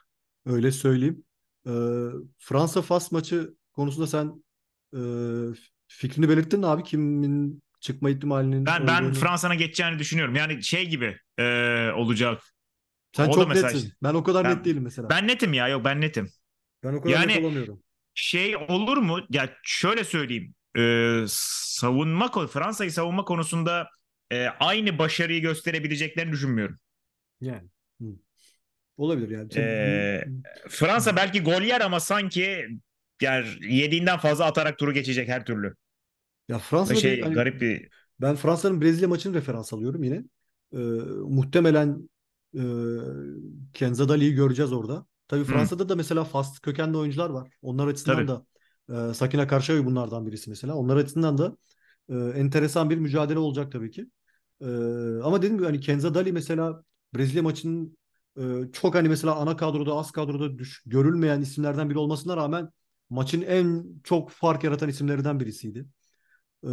Öyle 0.46 0.72
söyleyeyim. 0.72 1.24
Ee, 1.68 1.72
Fransa 2.38 2.82
Fas 2.82 3.12
maçı 3.12 3.54
konusunda 3.74 4.08
sen 4.08 4.44
e, 4.94 5.00
fikrini 5.88 6.30
belirttin 6.30 6.62
abi 6.62 6.84
kimin 6.84 7.62
çıkma 7.80 8.10
ihtimalinin 8.10 8.65
Ben 8.65 8.88
ben 8.88 9.13
Fransa'na 9.13 9.56
geçeceğini 9.56 10.00
düşünüyorum. 10.00 10.36
Yani 10.36 10.63
şey 10.63 10.89
gibi 10.89 11.18
e, 11.38 11.44
olacak. 11.96 12.41
Sen 13.15 13.28
o 13.28 13.34
çok 13.34 13.48
mesela, 13.48 13.72
netsin. 13.72 13.94
Ben 14.04 14.13
o 14.13 14.24
kadar 14.24 14.44
ben, 14.44 14.58
net 14.58 14.65
değilim 14.65 14.84
mesela. 14.84 15.10
Ben 15.10 15.28
netim 15.28 15.54
ya. 15.54 15.68
Yok 15.68 15.86
ben 15.86 16.02
netim. 16.02 16.30
Ben 16.84 16.94
o 16.94 17.02
kadar 17.02 17.13
yani, 17.13 17.28
net 17.28 17.44
olamıyorum. 17.44 17.80
Şey 18.13 18.56
olur 18.56 18.98
mu? 18.98 19.20
Ya 19.30 19.50
şöyle 19.63 20.04
söyleyeyim. 20.04 20.54
E, 20.78 21.24
savunma 21.28 22.48
Fransa'yı 22.48 22.91
savunma 22.91 23.26
konusunda 23.26 23.89
e, 24.31 24.47
aynı 24.47 24.97
başarıyı 24.97 25.41
gösterebileceklerini 25.41 26.31
düşünmüyorum. 26.31 26.79
Yani. 27.41 27.69
Hı. 28.01 28.05
Olabilir 28.97 29.29
yani. 29.29 29.49
Ee, 29.55 30.25
Fransa 30.69 31.15
belki 31.15 31.43
gol 31.43 31.61
yer 31.61 31.81
ama 31.81 31.99
sanki 31.99 32.67
yani 33.21 33.47
yediğinden 33.61 34.17
fazla 34.17 34.45
atarak 34.45 34.79
turu 34.79 34.93
geçecek 34.93 35.29
her 35.29 35.45
türlü. 35.45 35.75
Ya 36.47 36.59
Fransa 36.59 36.95
şey 36.95 37.21
hani, 37.21 37.33
garip 37.33 37.61
bir 37.61 37.89
ben 38.21 38.35
Fransa'nın 38.35 38.81
Brezilya 38.81 39.07
maçını 39.07 39.33
referans 39.33 39.73
alıyorum 39.73 40.03
yine. 40.03 40.23
Ee, 40.73 40.77
muhtemelen 41.27 42.09
e, 42.55 42.63
Kenzadali'yi 43.73 44.33
göreceğiz 44.33 44.73
orada. 44.73 45.05
Tabii 45.27 45.43
Fransa'da 45.43 45.83
Hı. 45.83 45.89
da 45.89 45.95
mesela 45.95 46.23
Fast 46.23 46.61
kökenli 46.61 46.97
oyuncular 46.97 47.29
var. 47.29 47.49
Onlar 47.61 47.88
açısından 47.88 48.27
Tabii. 48.27 48.27
da 48.27 49.09
e, 49.09 49.13
Sakina 49.13 49.47
Karşıoy 49.47 49.85
bunlardan 49.85 50.27
birisi 50.27 50.49
mesela. 50.49 50.75
Onlar 50.75 50.97
açısından 50.97 51.38
da 51.38 51.57
e, 52.10 52.15
enteresan 52.15 52.89
bir 52.89 52.98
mücadele 52.98 53.39
olacak 53.39 53.72
tabii 53.72 53.91
ki. 53.91 54.10
E, 54.62 54.65
ama 55.24 55.38
dediğim 55.38 55.58
gibi 55.58 55.65
hani 55.65 55.80
Kenza 55.80 56.13
Dali 56.13 56.32
mesela 56.32 56.84
Brezilya 57.15 57.44
maçının 57.44 57.98
e, 58.39 58.44
çok 58.74 58.96
hani 58.96 59.10
mesela 59.10 59.36
ana 59.36 59.58
kadroda 59.58 59.94
az 59.94 60.12
kadroda 60.12 60.58
düş, 60.58 60.84
görülmeyen 60.86 61.41
isimlerden 61.41 61.89
biri 61.89 61.98
olmasına 61.98 62.38
rağmen 62.38 62.70
maçın 63.10 63.41
en 63.41 63.86
çok 64.04 64.30
fark 64.32 64.63
yaratan 64.63 64.89
isimlerinden 64.89 65.39
birisiydi. 65.39 65.86
E, 66.63 66.70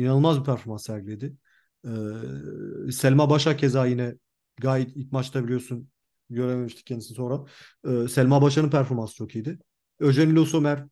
inanılmaz 0.00 0.40
bir 0.40 0.44
performans 0.44 0.86
sergiledi. 0.86 1.36
E, 1.84 2.92
Selma 2.92 3.30
Başak 3.30 3.58
keza 3.58 3.86
yine 3.86 4.14
gayet 4.60 4.96
ilk 4.96 5.12
maçta 5.12 5.44
biliyorsun 5.44 5.88
görememiştik 6.30 6.86
kendisini 6.86 7.16
sonra. 7.16 7.44
E, 7.84 8.08
Selma 8.08 8.42
Başak'ın 8.42 8.70
performansı 8.70 9.14
çok 9.14 9.34
iyiydi. 9.34 9.58
Eugene 10.00 10.36
Le 10.40 10.46
Sommer 10.46 10.84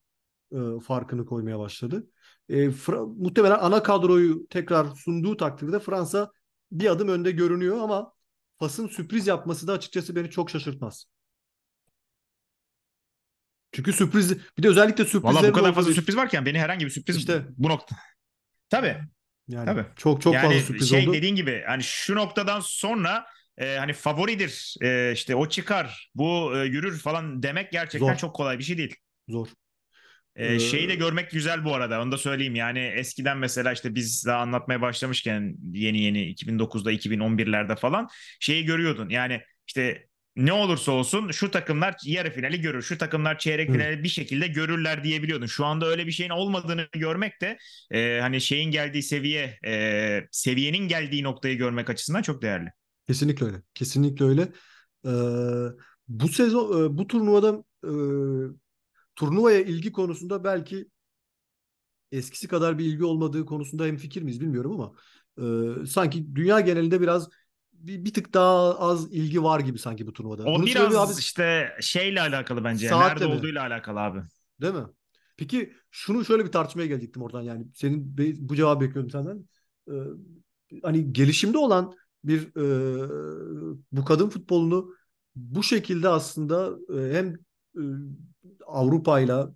e, 0.52 0.80
farkını 0.86 1.26
koymaya 1.26 1.58
başladı. 1.58 2.06
E, 2.48 2.68
muhtemelen 3.16 3.58
ana 3.58 3.82
kadroyu 3.82 4.46
tekrar 4.48 4.86
sunduğu 4.86 5.36
takdirde 5.36 5.80
Fransa 5.80 6.32
bir 6.72 6.86
adım 6.86 7.08
önde 7.08 7.30
görünüyor 7.30 7.78
ama 7.78 8.12
Fas'ın 8.58 8.88
sürpriz 8.88 9.26
yapması 9.26 9.66
da 9.66 9.72
açıkçası 9.72 10.16
beni 10.16 10.30
çok 10.30 10.50
şaşırtmaz. 10.50 11.06
Çünkü 13.72 13.92
sürpriz 13.92 14.38
bir 14.58 14.62
de 14.62 14.68
özellikle 14.68 15.04
sürprizlerin 15.04 15.36
Valla 15.36 15.48
bu 15.48 15.52
kadar 15.52 15.74
fazla 15.74 15.92
sürpriz 15.92 16.16
varken 16.16 16.46
beni 16.46 16.58
herhangi 16.58 16.84
bir 16.84 16.90
sürpriz 16.90 17.16
İşte. 17.16 17.44
bu 17.56 17.68
nokta. 17.68 17.96
Tabii. 18.70 18.96
yani 19.48 19.66
Tabii. 19.66 19.84
çok 19.96 20.22
çok 20.22 20.34
yani 20.34 20.46
fazla 20.46 20.60
sürpriz 20.60 20.90
şey 20.90 21.08
oldu. 21.08 21.16
dediğin 21.16 21.36
gibi 21.36 21.62
hani 21.66 21.82
şu 21.82 22.14
noktadan 22.14 22.60
sonra 22.60 23.26
e, 23.58 23.76
hani 23.76 23.92
favoridir 23.92 24.74
e, 24.82 25.12
işte 25.12 25.36
o 25.36 25.48
çıkar 25.48 26.10
bu 26.14 26.56
e, 26.56 26.64
yürür 26.64 26.98
falan 26.98 27.42
demek 27.42 27.72
gerçekten 27.72 28.08
Zor. 28.08 28.16
çok 28.16 28.34
kolay 28.34 28.58
bir 28.58 28.64
şey 28.64 28.78
değil. 28.78 28.96
Zor. 29.28 29.48
E, 30.36 30.54
Ee, 30.54 30.58
şeyi 30.58 30.88
de 30.88 30.94
görmek 30.94 31.30
güzel 31.30 31.64
bu 31.64 31.74
arada 31.74 32.02
onu 32.02 32.12
da 32.12 32.18
söyleyeyim 32.18 32.54
yani 32.54 32.78
eskiden 32.78 33.38
mesela 33.38 33.72
işte 33.72 33.94
biz 33.94 34.26
daha 34.26 34.38
anlatmaya 34.38 34.80
başlamışken 34.80 35.56
yeni 35.72 36.00
yeni 36.00 36.22
2009'da 36.22 36.92
2011'lerde 36.92 37.76
falan 37.76 38.08
şeyi 38.40 38.64
görüyordun 38.64 39.08
yani 39.08 39.40
işte 39.66 40.06
ne 40.36 40.52
olursa 40.52 40.92
olsun 40.92 41.30
şu 41.30 41.50
takımlar 41.50 41.94
yarı 42.04 42.30
finali 42.30 42.60
görür, 42.60 42.82
şu 42.82 42.98
takımlar 42.98 43.38
çeyrek 43.38 43.68
Hı. 43.68 43.72
finali 43.72 44.02
bir 44.02 44.08
şekilde 44.08 44.46
görürler 44.46 45.04
diyebiliyordun. 45.04 45.46
Şu 45.46 45.64
anda 45.64 45.86
öyle 45.86 46.06
bir 46.06 46.12
şeyin 46.12 46.30
olmadığını 46.30 46.86
görmek 46.92 47.40
de 47.40 47.58
e, 47.90 48.18
hani 48.20 48.40
şeyin 48.40 48.70
geldiği 48.70 49.02
seviye, 49.02 49.58
e, 49.66 50.20
seviyenin 50.30 50.88
geldiği 50.88 51.22
noktayı 51.22 51.58
görmek 51.58 51.90
açısından 51.90 52.22
çok 52.22 52.42
değerli. 52.42 52.68
Kesinlikle 53.06 53.46
öyle. 53.46 53.56
Kesinlikle 53.74 54.24
öyle. 54.24 54.42
Ee, 55.06 55.10
bu 56.08 56.28
sezon 56.28 56.84
e, 56.84 56.98
bu 56.98 57.06
turnuvada 57.06 57.64
e, 57.84 57.90
turnuvaya 59.16 59.60
ilgi 59.60 59.92
konusunda 59.92 60.44
belki 60.44 60.88
eskisi 62.12 62.48
kadar 62.48 62.78
bir 62.78 62.84
ilgi 62.84 63.04
olmadığı 63.04 63.46
konusunda 63.46 63.84
hemfikir 63.84 64.22
miyiz 64.22 64.40
bilmiyorum 64.40 64.72
ama 64.72 64.92
e, 65.82 65.86
sanki 65.86 66.34
dünya 66.34 66.60
genelinde 66.60 67.00
biraz 67.00 67.28
bir, 67.72 68.04
bir 68.04 68.14
tık 68.14 68.34
daha 68.34 68.78
az 68.78 69.12
ilgi 69.12 69.42
var 69.42 69.60
gibi 69.60 69.78
sanki 69.78 70.06
bu 70.06 70.12
turnuvada. 70.12 70.42
O 70.42 70.54
Bunun 70.54 70.66
biraz 70.66 70.94
abi 70.94 71.12
işte 71.18 71.76
şeyle 71.80 72.20
alakalı 72.20 72.64
bence. 72.64 72.88
Saatle 72.88 73.14
Nerede 73.14 73.26
mi? 73.26 73.38
olduğuyla 73.38 73.62
alakalı 73.62 74.00
abi. 74.00 74.22
değil 74.60 74.74
mi? 74.74 74.84
Peki 75.36 75.72
şunu 75.90 76.24
şöyle 76.24 76.44
bir 76.44 76.52
tartışmaya 76.52 76.86
gelecektim 76.86 77.22
oradan 77.22 77.42
yani. 77.42 77.66
Senin 77.74 78.16
bu 78.48 78.56
cevabı 78.56 78.84
bekliyordum 78.84 79.10
senden. 79.10 79.48
Ee, 79.88 79.92
hani 80.82 81.12
gelişimde 81.12 81.58
olan 81.58 81.94
bir 82.24 82.56
e, 82.56 83.74
bu 83.92 84.04
kadın 84.04 84.28
futbolunu 84.28 84.94
bu 85.34 85.62
şekilde 85.62 86.08
aslında 86.08 86.78
e, 86.98 87.14
hem 87.16 87.36
Avrupa'yla 88.66 89.50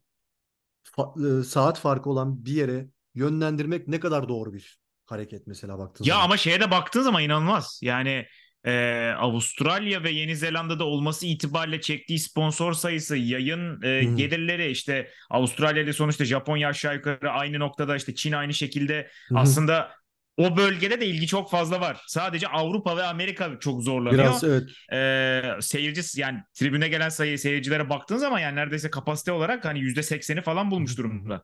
fa- 0.96 1.40
e, 1.40 1.44
saat 1.44 1.79
farkı 1.79 2.11
olan 2.11 2.44
bir 2.44 2.52
yere 2.52 2.87
yönlendirmek 3.14 3.88
ne 3.88 4.00
kadar 4.00 4.29
doğru 4.29 4.52
bir 4.52 4.79
hareket 5.07 5.46
mesela 5.46 5.79
baktığın 5.79 6.05
Ya 6.05 6.14
zaman. 6.14 6.24
ama 6.24 6.37
şeye 6.37 6.61
de 6.61 6.70
baktığın 6.70 7.02
zaman 7.02 7.22
inanılmaz. 7.22 7.81
Yani 7.83 8.26
e, 8.64 9.12
Avustralya 9.18 10.02
ve 10.02 10.11
Yeni 10.11 10.37
Zelanda'da 10.37 10.85
olması 10.85 11.26
itibariyle 11.26 11.81
çektiği 11.81 12.18
sponsor 12.18 12.72
sayısı, 12.72 13.16
yayın 13.16 13.83
e, 13.83 14.05
hı. 14.05 14.16
gelirleri 14.16 14.70
işte 14.70 15.11
Avustralya 15.31 15.83
ile 15.83 15.92
sonuçta 15.92 16.24
Japonya 16.24 16.68
aşağı 16.68 16.94
yukarı 16.94 17.31
aynı 17.31 17.59
noktada 17.59 17.96
işte 17.96 18.14
Çin 18.14 18.33
aynı 18.33 18.55
şekilde 18.55 19.11
hı. 19.29 19.38
aslında 19.38 19.90
o 20.37 20.57
bölgede 20.57 21.01
de 21.01 21.07
ilgi 21.07 21.27
çok 21.27 21.51
fazla 21.51 21.81
var. 21.81 22.01
Sadece 22.07 22.49
Avrupa 22.49 22.96
ve 22.96 23.05
Amerika 23.05 23.59
çok 23.61 23.83
zorlanıyor. 23.83 24.25
Biraz 24.25 24.44
evet 24.44 24.62
Ee, 24.92 25.42
seyirci 25.61 26.20
yani 26.20 26.38
tribüne 26.55 26.88
gelen 26.88 27.09
sayı 27.09 27.38
seyircilere 27.38 27.90
baktığın 27.90 28.16
zaman 28.16 28.38
yani 28.38 28.57
neredeyse 28.57 28.90
kapasite 28.90 29.33
olarak 29.33 29.64
hani 29.64 29.81
yüzde 29.81 30.03
sekseni 30.03 30.42
falan 30.42 30.70
bulmuş 30.70 30.99
durumda. 30.99 31.42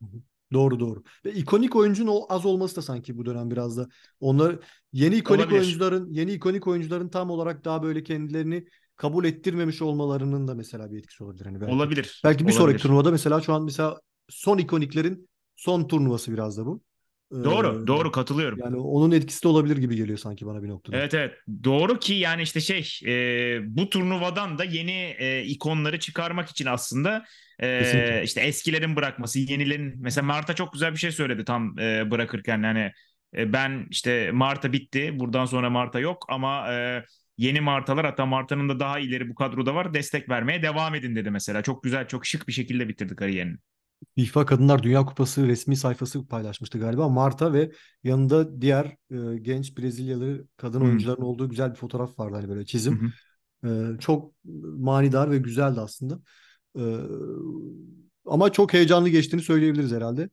Doğru 0.52 0.80
doğru. 0.80 1.02
Ve 1.24 1.32
ikonik 1.32 1.76
oyuncunun 1.76 2.10
o 2.12 2.26
az 2.28 2.46
olması 2.46 2.76
da 2.76 2.82
sanki 2.82 3.18
bu 3.18 3.26
dönem 3.26 3.50
biraz 3.50 3.76
da 3.76 3.88
onlar 4.20 4.56
yeni 4.92 5.16
ikonik 5.16 5.40
Olabilir. 5.40 5.60
oyuncuların 5.60 6.10
yeni 6.10 6.32
ikonik 6.32 6.66
oyuncuların 6.66 7.08
tam 7.08 7.30
olarak 7.30 7.64
daha 7.64 7.82
böyle 7.82 8.02
kendilerini 8.02 8.64
kabul 8.96 9.24
ettirmemiş 9.24 9.82
olmalarının 9.82 10.48
da 10.48 10.54
mesela 10.54 10.92
bir 10.92 10.98
etkisi 10.98 11.24
olabilir 11.24 11.44
hani 11.44 11.60
belki. 11.60 11.72
Olabilir. 11.72 12.20
Belki 12.24 12.46
bir 12.46 12.52
sonraki 12.52 12.62
olabilir. 12.62 12.82
turnuvada 12.82 13.10
mesela 13.10 13.40
şu 13.40 13.52
an 13.52 13.64
mesela 13.64 14.00
son 14.28 14.58
ikoniklerin 14.58 15.28
son 15.56 15.84
turnuvası 15.88 16.32
biraz 16.32 16.58
da 16.58 16.66
bu. 16.66 16.82
Ee, 17.32 17.44
Doğru, 17.44 17.86
doğru 17.86 18.12
katılıyorum. 18.12 18.58
Yani 18.58 18.76
onun 18.76 19.10
etkisi 19.10 19.42
de 19.42 19.48
olabilir 19.48 19.76
gibi 19.76 19.96
geliyor 19.96 20.18
sanki 20.18 20.46
bana 20.46 20.62
bir 20.62 20.68
noktada. 20.68 20.96
Evet 20.96 21.14
evet 21.14 21.34
doğru 21.64 21.98
ki 21.98 22.14
yani 22.14 22.42
işte 22.42 22.60
şey 22.60 22.98
e, 23.06 23.58
bu 23.76 23.90
turnuvadan 23.90 24.58
da 24.58 24.64
yeni 24.64 25.16
e, 25.18 25.42
ikonları 25.44 25.98
çıkarmak 25.98 26.48
için 26.48 26.66
aslında 26.66 27.24
e, 27.58 27.78
Kesinlikle. 27.78 28.22
işte 28.24 28.40
eskilerin 28.40 28.96
bırakması 28.96 29.38
yenilerin 29.38 29.94
mesela 29.98 30.26
Marta 30.26 30.54
çok 30.54 30.72
güzel 30.72 30.92
bir 30.92 30.98
şey 30.98 31.12
söyledi 31.12 31.44
tam 31.44 31.78
e, 31.78 32.10
bırakırken 32.10 32.62
hani 32.62 32.92
e, 33.36 33.52
ben 33.52 33.86
işte 33.90 34.30
Marta 34.32 34.72
bitti 34.72 35.18
buradan 35.18 35.44
sonra 35.44 35.70
Marta 35.70 36.00
yok 36.00 36.26
ama 36.28 36.72
e, 36.72 37.04
yeni 37.38 37.60
Martalar 37.60 38.06
hatta 38.06 38.26
Marta'nın 38.26 38.68
da 38.68 38.80
daha 38.80 38.98
ileri 38.98 39.28
bu 39.28 39.34
kadroda 39.34 39.74
var 39.74 39.94
destek 39.94 40.28
vermeye 40.28 40.62
devam 40.62 40.94
edin 40.94 41.16
dedi 41.16 41.30
mesela 41.30 41.62
çok 41.62 41.82
güzel 41.82 42.08
çok 42.08 42.26
şık 42.26 42.48
bir 42.48 42.52
şekilde 42.52 42.88
bitirdi 42.88 43.16
kariyerini. 43.16 43.56
FIFA 44.14 44.46
Kadınlar 44.46 44.82
Dünya 44.82 45.04
Kupası 45.04 45.46
resmi 45.46 45.76
sayfası 45.76 46.26
paylaşmıştı 46.26 46.78
galiba. 46.78 47.08
Marta 47.08 47.52
ve 47.52 47.72
yanında 48.04 48.60
diğer 48.60 48.96
e, 49.10 49.38
genç 49.38 49.78
Brezilyalı 49.78 50.46
kadın 50.56 50.80
Hı. 50.80 50.84
oyuncuların 50.84 51.22
olduğu 51.22 51.48
güzel 51.48 51.70
bir 51.70 51.76
fotoğraf 51.76 52.18
vardı 52.18 52.36
hani 52.36 52.48
böyle 52.48 52.66
çizim. 52.66 53.00
hı. 53.00 53.12
E, 53.68 53.98
çok 53.98 54.32
manidar 54.78 55.30
ve 55.30 55.38
güzeldi 55.38 55.80
aslında. 55.80 56.20
E, 56.78 56.82
ama 58.26 58.52
çok 58.52 58.72
heyecanlı 58.72 59.08
geçtiğini 59.08 59.42
söyleyebiliriz 59.42 59.92
herhalde. 59.92 60.30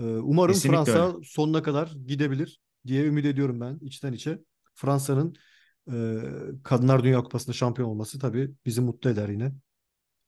E, 0.00 0.02
umarım 0.02 0.54
Kesinlikle 0.54 0.84
Fransa 0.84 1.16
sonuna 1.24 1.62
kadar 1.62 1.92
gidebilir 2.06 2.60
diye 2.86 3.04
ümit 3.04 3.24
ediyorum 3.24 3.60
ben 3.60 3.78
içten 3.80 4.12
içe. 4.12 4.38
Fransa'nın 4.74 5.34
e, 5.92 6.20
Kadınlar 6.62 7.04
Dünya 7.04 7.22
Kupası'nda 7.22 7.52
şampiyon 7.52 7.88
olması 7.88 8.18
tabii 8.18 8.50
bizi 8.66 8.80
mutlu 8.80 9.10
eder 9.10 9.28
yine. 9.28 9.52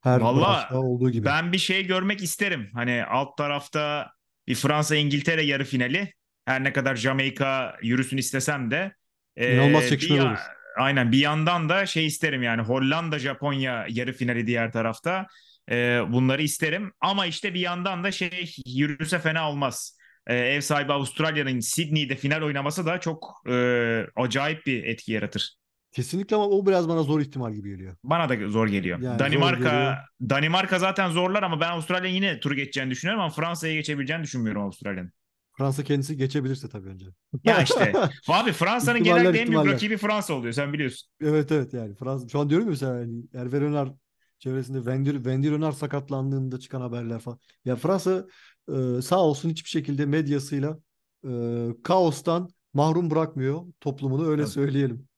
Her 0.00 0.20
Valla 0.20 0.68
olduğu 0.72 1.10
gibi. 1.10 1.24
ben 1.24 1.52
bir 1.52 1.58
şey 1.58 1.86
görmek 1.86 2.22
isterim. 2.22 2.70
Hani 2.74 3.04
alt 3.04 3.36
tarafta 3.36 4.10
bir 4.46 4.54
Fransa-İngiltere 4.54 5.42
yarı 5.42 5.64
finali. 5.64 6.12
Her 6.44 6.64
ne 6.64 6.72
kadar 6.72 6.96
Jamaika 6.96 7.76
yürüsün 7.82 8.16
istesem 8.16 8.70
de. 8.70 8.94
e, 9.36 9.54
İnanılmaz 9.54 9.82
bir 9.82 9.88
çekişmeli 9.88 10.22
olur. 10.22 10.38
Aynen 10.78 11.12
bir 11.12 11.18
yandan 11.18 11.68
da 11.68 11.86
şey 11.86 12.06
isterim 12.06 12.42
yani 12.42 12.62
Hollanda-Japonya 12.62 13.86
yarı 13.88 14.12
finali 14.12 14.46
diğer 14.46 14.72
tarafta. 14.72 15.26
E, 15.70 16.00
bunları 16.08 16.42
isterim. 16.42 16.92
Ama 17.00 17.26
işte 17.26 17.54
bir 17.54 17.60
yandan 17.60 18.04
da 18.04 18.12
şey 18.12 18.54
yürüse 18.66 19.18
fena 19.18 19.50
olmaz. 19.50 19.98
E, 20.26 20.36
ev 20.36 20.60
sahibi 20.60 20.92
Avustralya'nın 20.92 21.60
Sydney'de 21.60 22.16
final 22.16 22.42
oynaması 22.42 22.86
da 22.86 23.00
çok 23.00 23.42
e, 23.50 24.06
acayip 24.16 24.66
bir 24.66 24.84
etki 24.84 25.12
yaratır. 25.12 25.54
Kesinlikle 25.92 26.36
ama 26.36 26.48
o 26.48 26.66
biraz 26.66 26.88
bana 26.88 27.02
zor 27.02 27.20
ihtimal 27.20 27.52
gibi 27.52 27.70
geliyor. 27.70 27.96
Bana 28.04 28.28
da 28.28 28.48
zor 28.48 28.68
geliyor. 28.68 28.98
Yani 28.98 29.12
zor 29.12 29.18
Danimarka 29.18 29.70
geliyor. 29.70 29.96
Danimarka 30.30 30.78
zaten 30.78 31.10
zorlar 31.10 31.42
ama 31.42 31.60
ben 31.60 31.70
Avustralya'nın 31.70 32.14
yine 32.14 32.40
turu 32.40 32.54
geçeceğini 32.54 32.90
düşünüyorum 32.90 33.22
ama 33.22 33.30
Fransa'ya 33.30 33.74
geçebileceğini 33.74 34.22
düşünmüyorum 34.22 34.62
Avustralya'nın. 34.62 35.12
Fransa 35.58 35.84
kendisi 35.84 36.16
geçebilirse 36.16 36.68
tabii 36.68 36.88
önce. 36.88 37.06
Ya 37.44 37.62
işte 37.62 37.92
abi 38.28 38.52
Fransa'nın 38.52 39.02
genelde 39.02 39.40
en 39.40 39.50
büyük 39.50 39.66
rakibi 39.66 39.96
Fransa 39.96 40.34
oluyor 40.34 40.52
sen 40.52 40.72
biliyorsun. 40.72 41.08
Evet 41.20 41.52
evet 41.52 41.74
yani 41.74 41.94
Fransa 41.94 42.28
şu 42.28 42.40
an 42.40 42.50
diyorum 42.50 42.66
ya 42.66 42.70
mesela 42.70 42.98
yani 42.98 43.24
Hervé 43.32 43.60
Renard 43.60 43.96
çevresinde 44.38 44.78
Wendy, 44.78 45.10
Wendy 45.10 45.50
Renard 45.50 45.74
sakatlandığında 45.74 46.58
çıkan 46.58 46.80
haberler 46.80 47.18
falan. 47.18 47.38
Ya 47.64 47.76
Fransa 47.76 48.26
e, 48.68 49.02
sağ 49.02 49.20
olsun 49.20 49.50
hiçbir 49.50 49.70
şekilde 49.70 50.06
medyasıyla 50.06 50.78
e, 51.28 51.30
kaostan 51.82 52.48
mahrum 52.74 53.10
bırakmıyor 53.10 53.62
toplumunu 53.80 54.28
öyle 54.28 54.42
Tabii. 54.42 54.52
söyleyelim. 54.52 55.08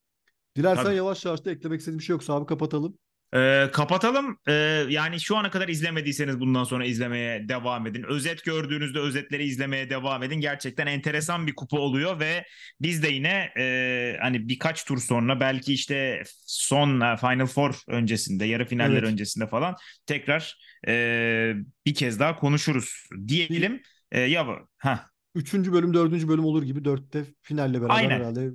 Dilersen 0.57 0.85
Tabii. 0.85 0.97
yavaş 0.97 1.25
yavaş 1.25 1.45
da 1.45 1.51
eklemek 1.51 1.81
istediğim 1.81 1.99
bir 1.99 2.05
şey 2.05 2.15
yoksa 2.15 2.35
abi 2.35 2.47
kapatalım. 2.47 2.99
Ee, 3.35 3.69
kapatalım. 3.73 4.38
Ee, 4.49 4.53
yani 4.88 5.21
şu 5.21 5.37
ana 5.37 5.51
kadar 5.51 5.69
izlemediyseniz 5.69 6.41
bundan 6.41 6.65
sonra 6.65 6.85
izlemeye 6.85 7.49
devam 7.49 7.87
edin. 7.87 8.03
Özet 8.03 8.45
gördüğünüzde 8.45 8.99
özetleri 8.99 9.45
izlemeye 9.45 9.91
devam 9.91 10.23
edin. 10.23 10.41
Gerçekten 10.41 10.87
enteresan 10.87 11.47
bir 11.47 11.55
kupa 11.55 11.79
oluyor 11.79 12.21
ve 12.21 12.45
biz 12.81 13.03
de 13.03 13.09
yine 13.09 13.53
e, 13.59 14.17
hani 14.21 14.49
birkaç 14.49 14.85
tur 14.85 14.99
sonra 14.99 15.41
belki 15.41 15.75
işte 15.75 16.23
son 16.47 17.01
e, 17.01 17.17
Final 17.17 17.47
Four 17.47 17.75
öncesinde, 17.88 18.45
yarı 18.45 18.65
finaller 18.65 19.03
Evet. 19.03 19.12
öncesinde 19.12 19.47
falan 19.47 19.77
tekrar 20.07 20.59
e, 20.88 21.55
bir 21.87 21.95
kez 21.95 22.21
daha 22.21 22.37
konuşuruz 22.37 23.07
diyelim. 23.29 23.83
E, 24.12 24.21
ya 24.21 24.47
ha 24.79 25.07
Üçüncü 25.35 25.73
bölüm, 25.73 25.95
dördüncü 25.95 26.29
bölüm 26.29 26.45
olur 26.45 26.62
gibi 26.62 26.85
dörtte 26.85 27.25
finalle 27.43 27.81
beraber 27.81 27.95
Aynen. 27.95 28.19
herhalde 28.19 28.51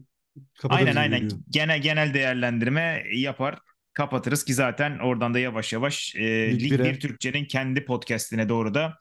Aynen 0.64 0.96
aynen. 0.96 1.20
geliyor. 1.20 1.42
Genel 1.50 1.82
genel 1.82 2.14
değerlendirme 2.14 3.04
yapar. 3.14 3.60
Kapatırız 3.94 4.46
ki 4.46 4.54
zaten 4.54 5.00
oradan 5.00 5.34
da 5.34 5.40
yavaş 5.40 5.74
yavaş 5.74 6.16
e, 6.16 6.52
Lig 6.52 6.62
Lig 6.62 6.72
bire. 6.72 6.84
1 6.84 7.00
Türkçe'nin 7.00 7.46
kendi 7.46 7.86
podcastine 7.86 8.50
doğru 8.50 8.74
da 8.74 8.98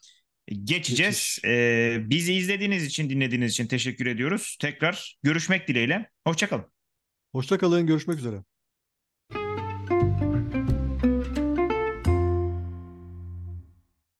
geçeceğiz. 0.64 1.38
E, 1.44 1.96
bizi 2.01 2.35
izlediğiniz 2.35 2.85
için, 2.85 3.11
dinlediğiniz 3.11 3.53
için 3.53 3.66
teşekkür 3.66 4.07
ediyoruz. 4.07 4.57
Tekrar 4.61 5.18
görüşmek 5.22 5.68
dileğiyle. 5.68 6.11
Hoşçakalın. 6.27 6.64
Hoşça 7.33 7.59
kalın, 7.59 7.87
görüşmek 7.87 8.18
üzere. 8.18 8.56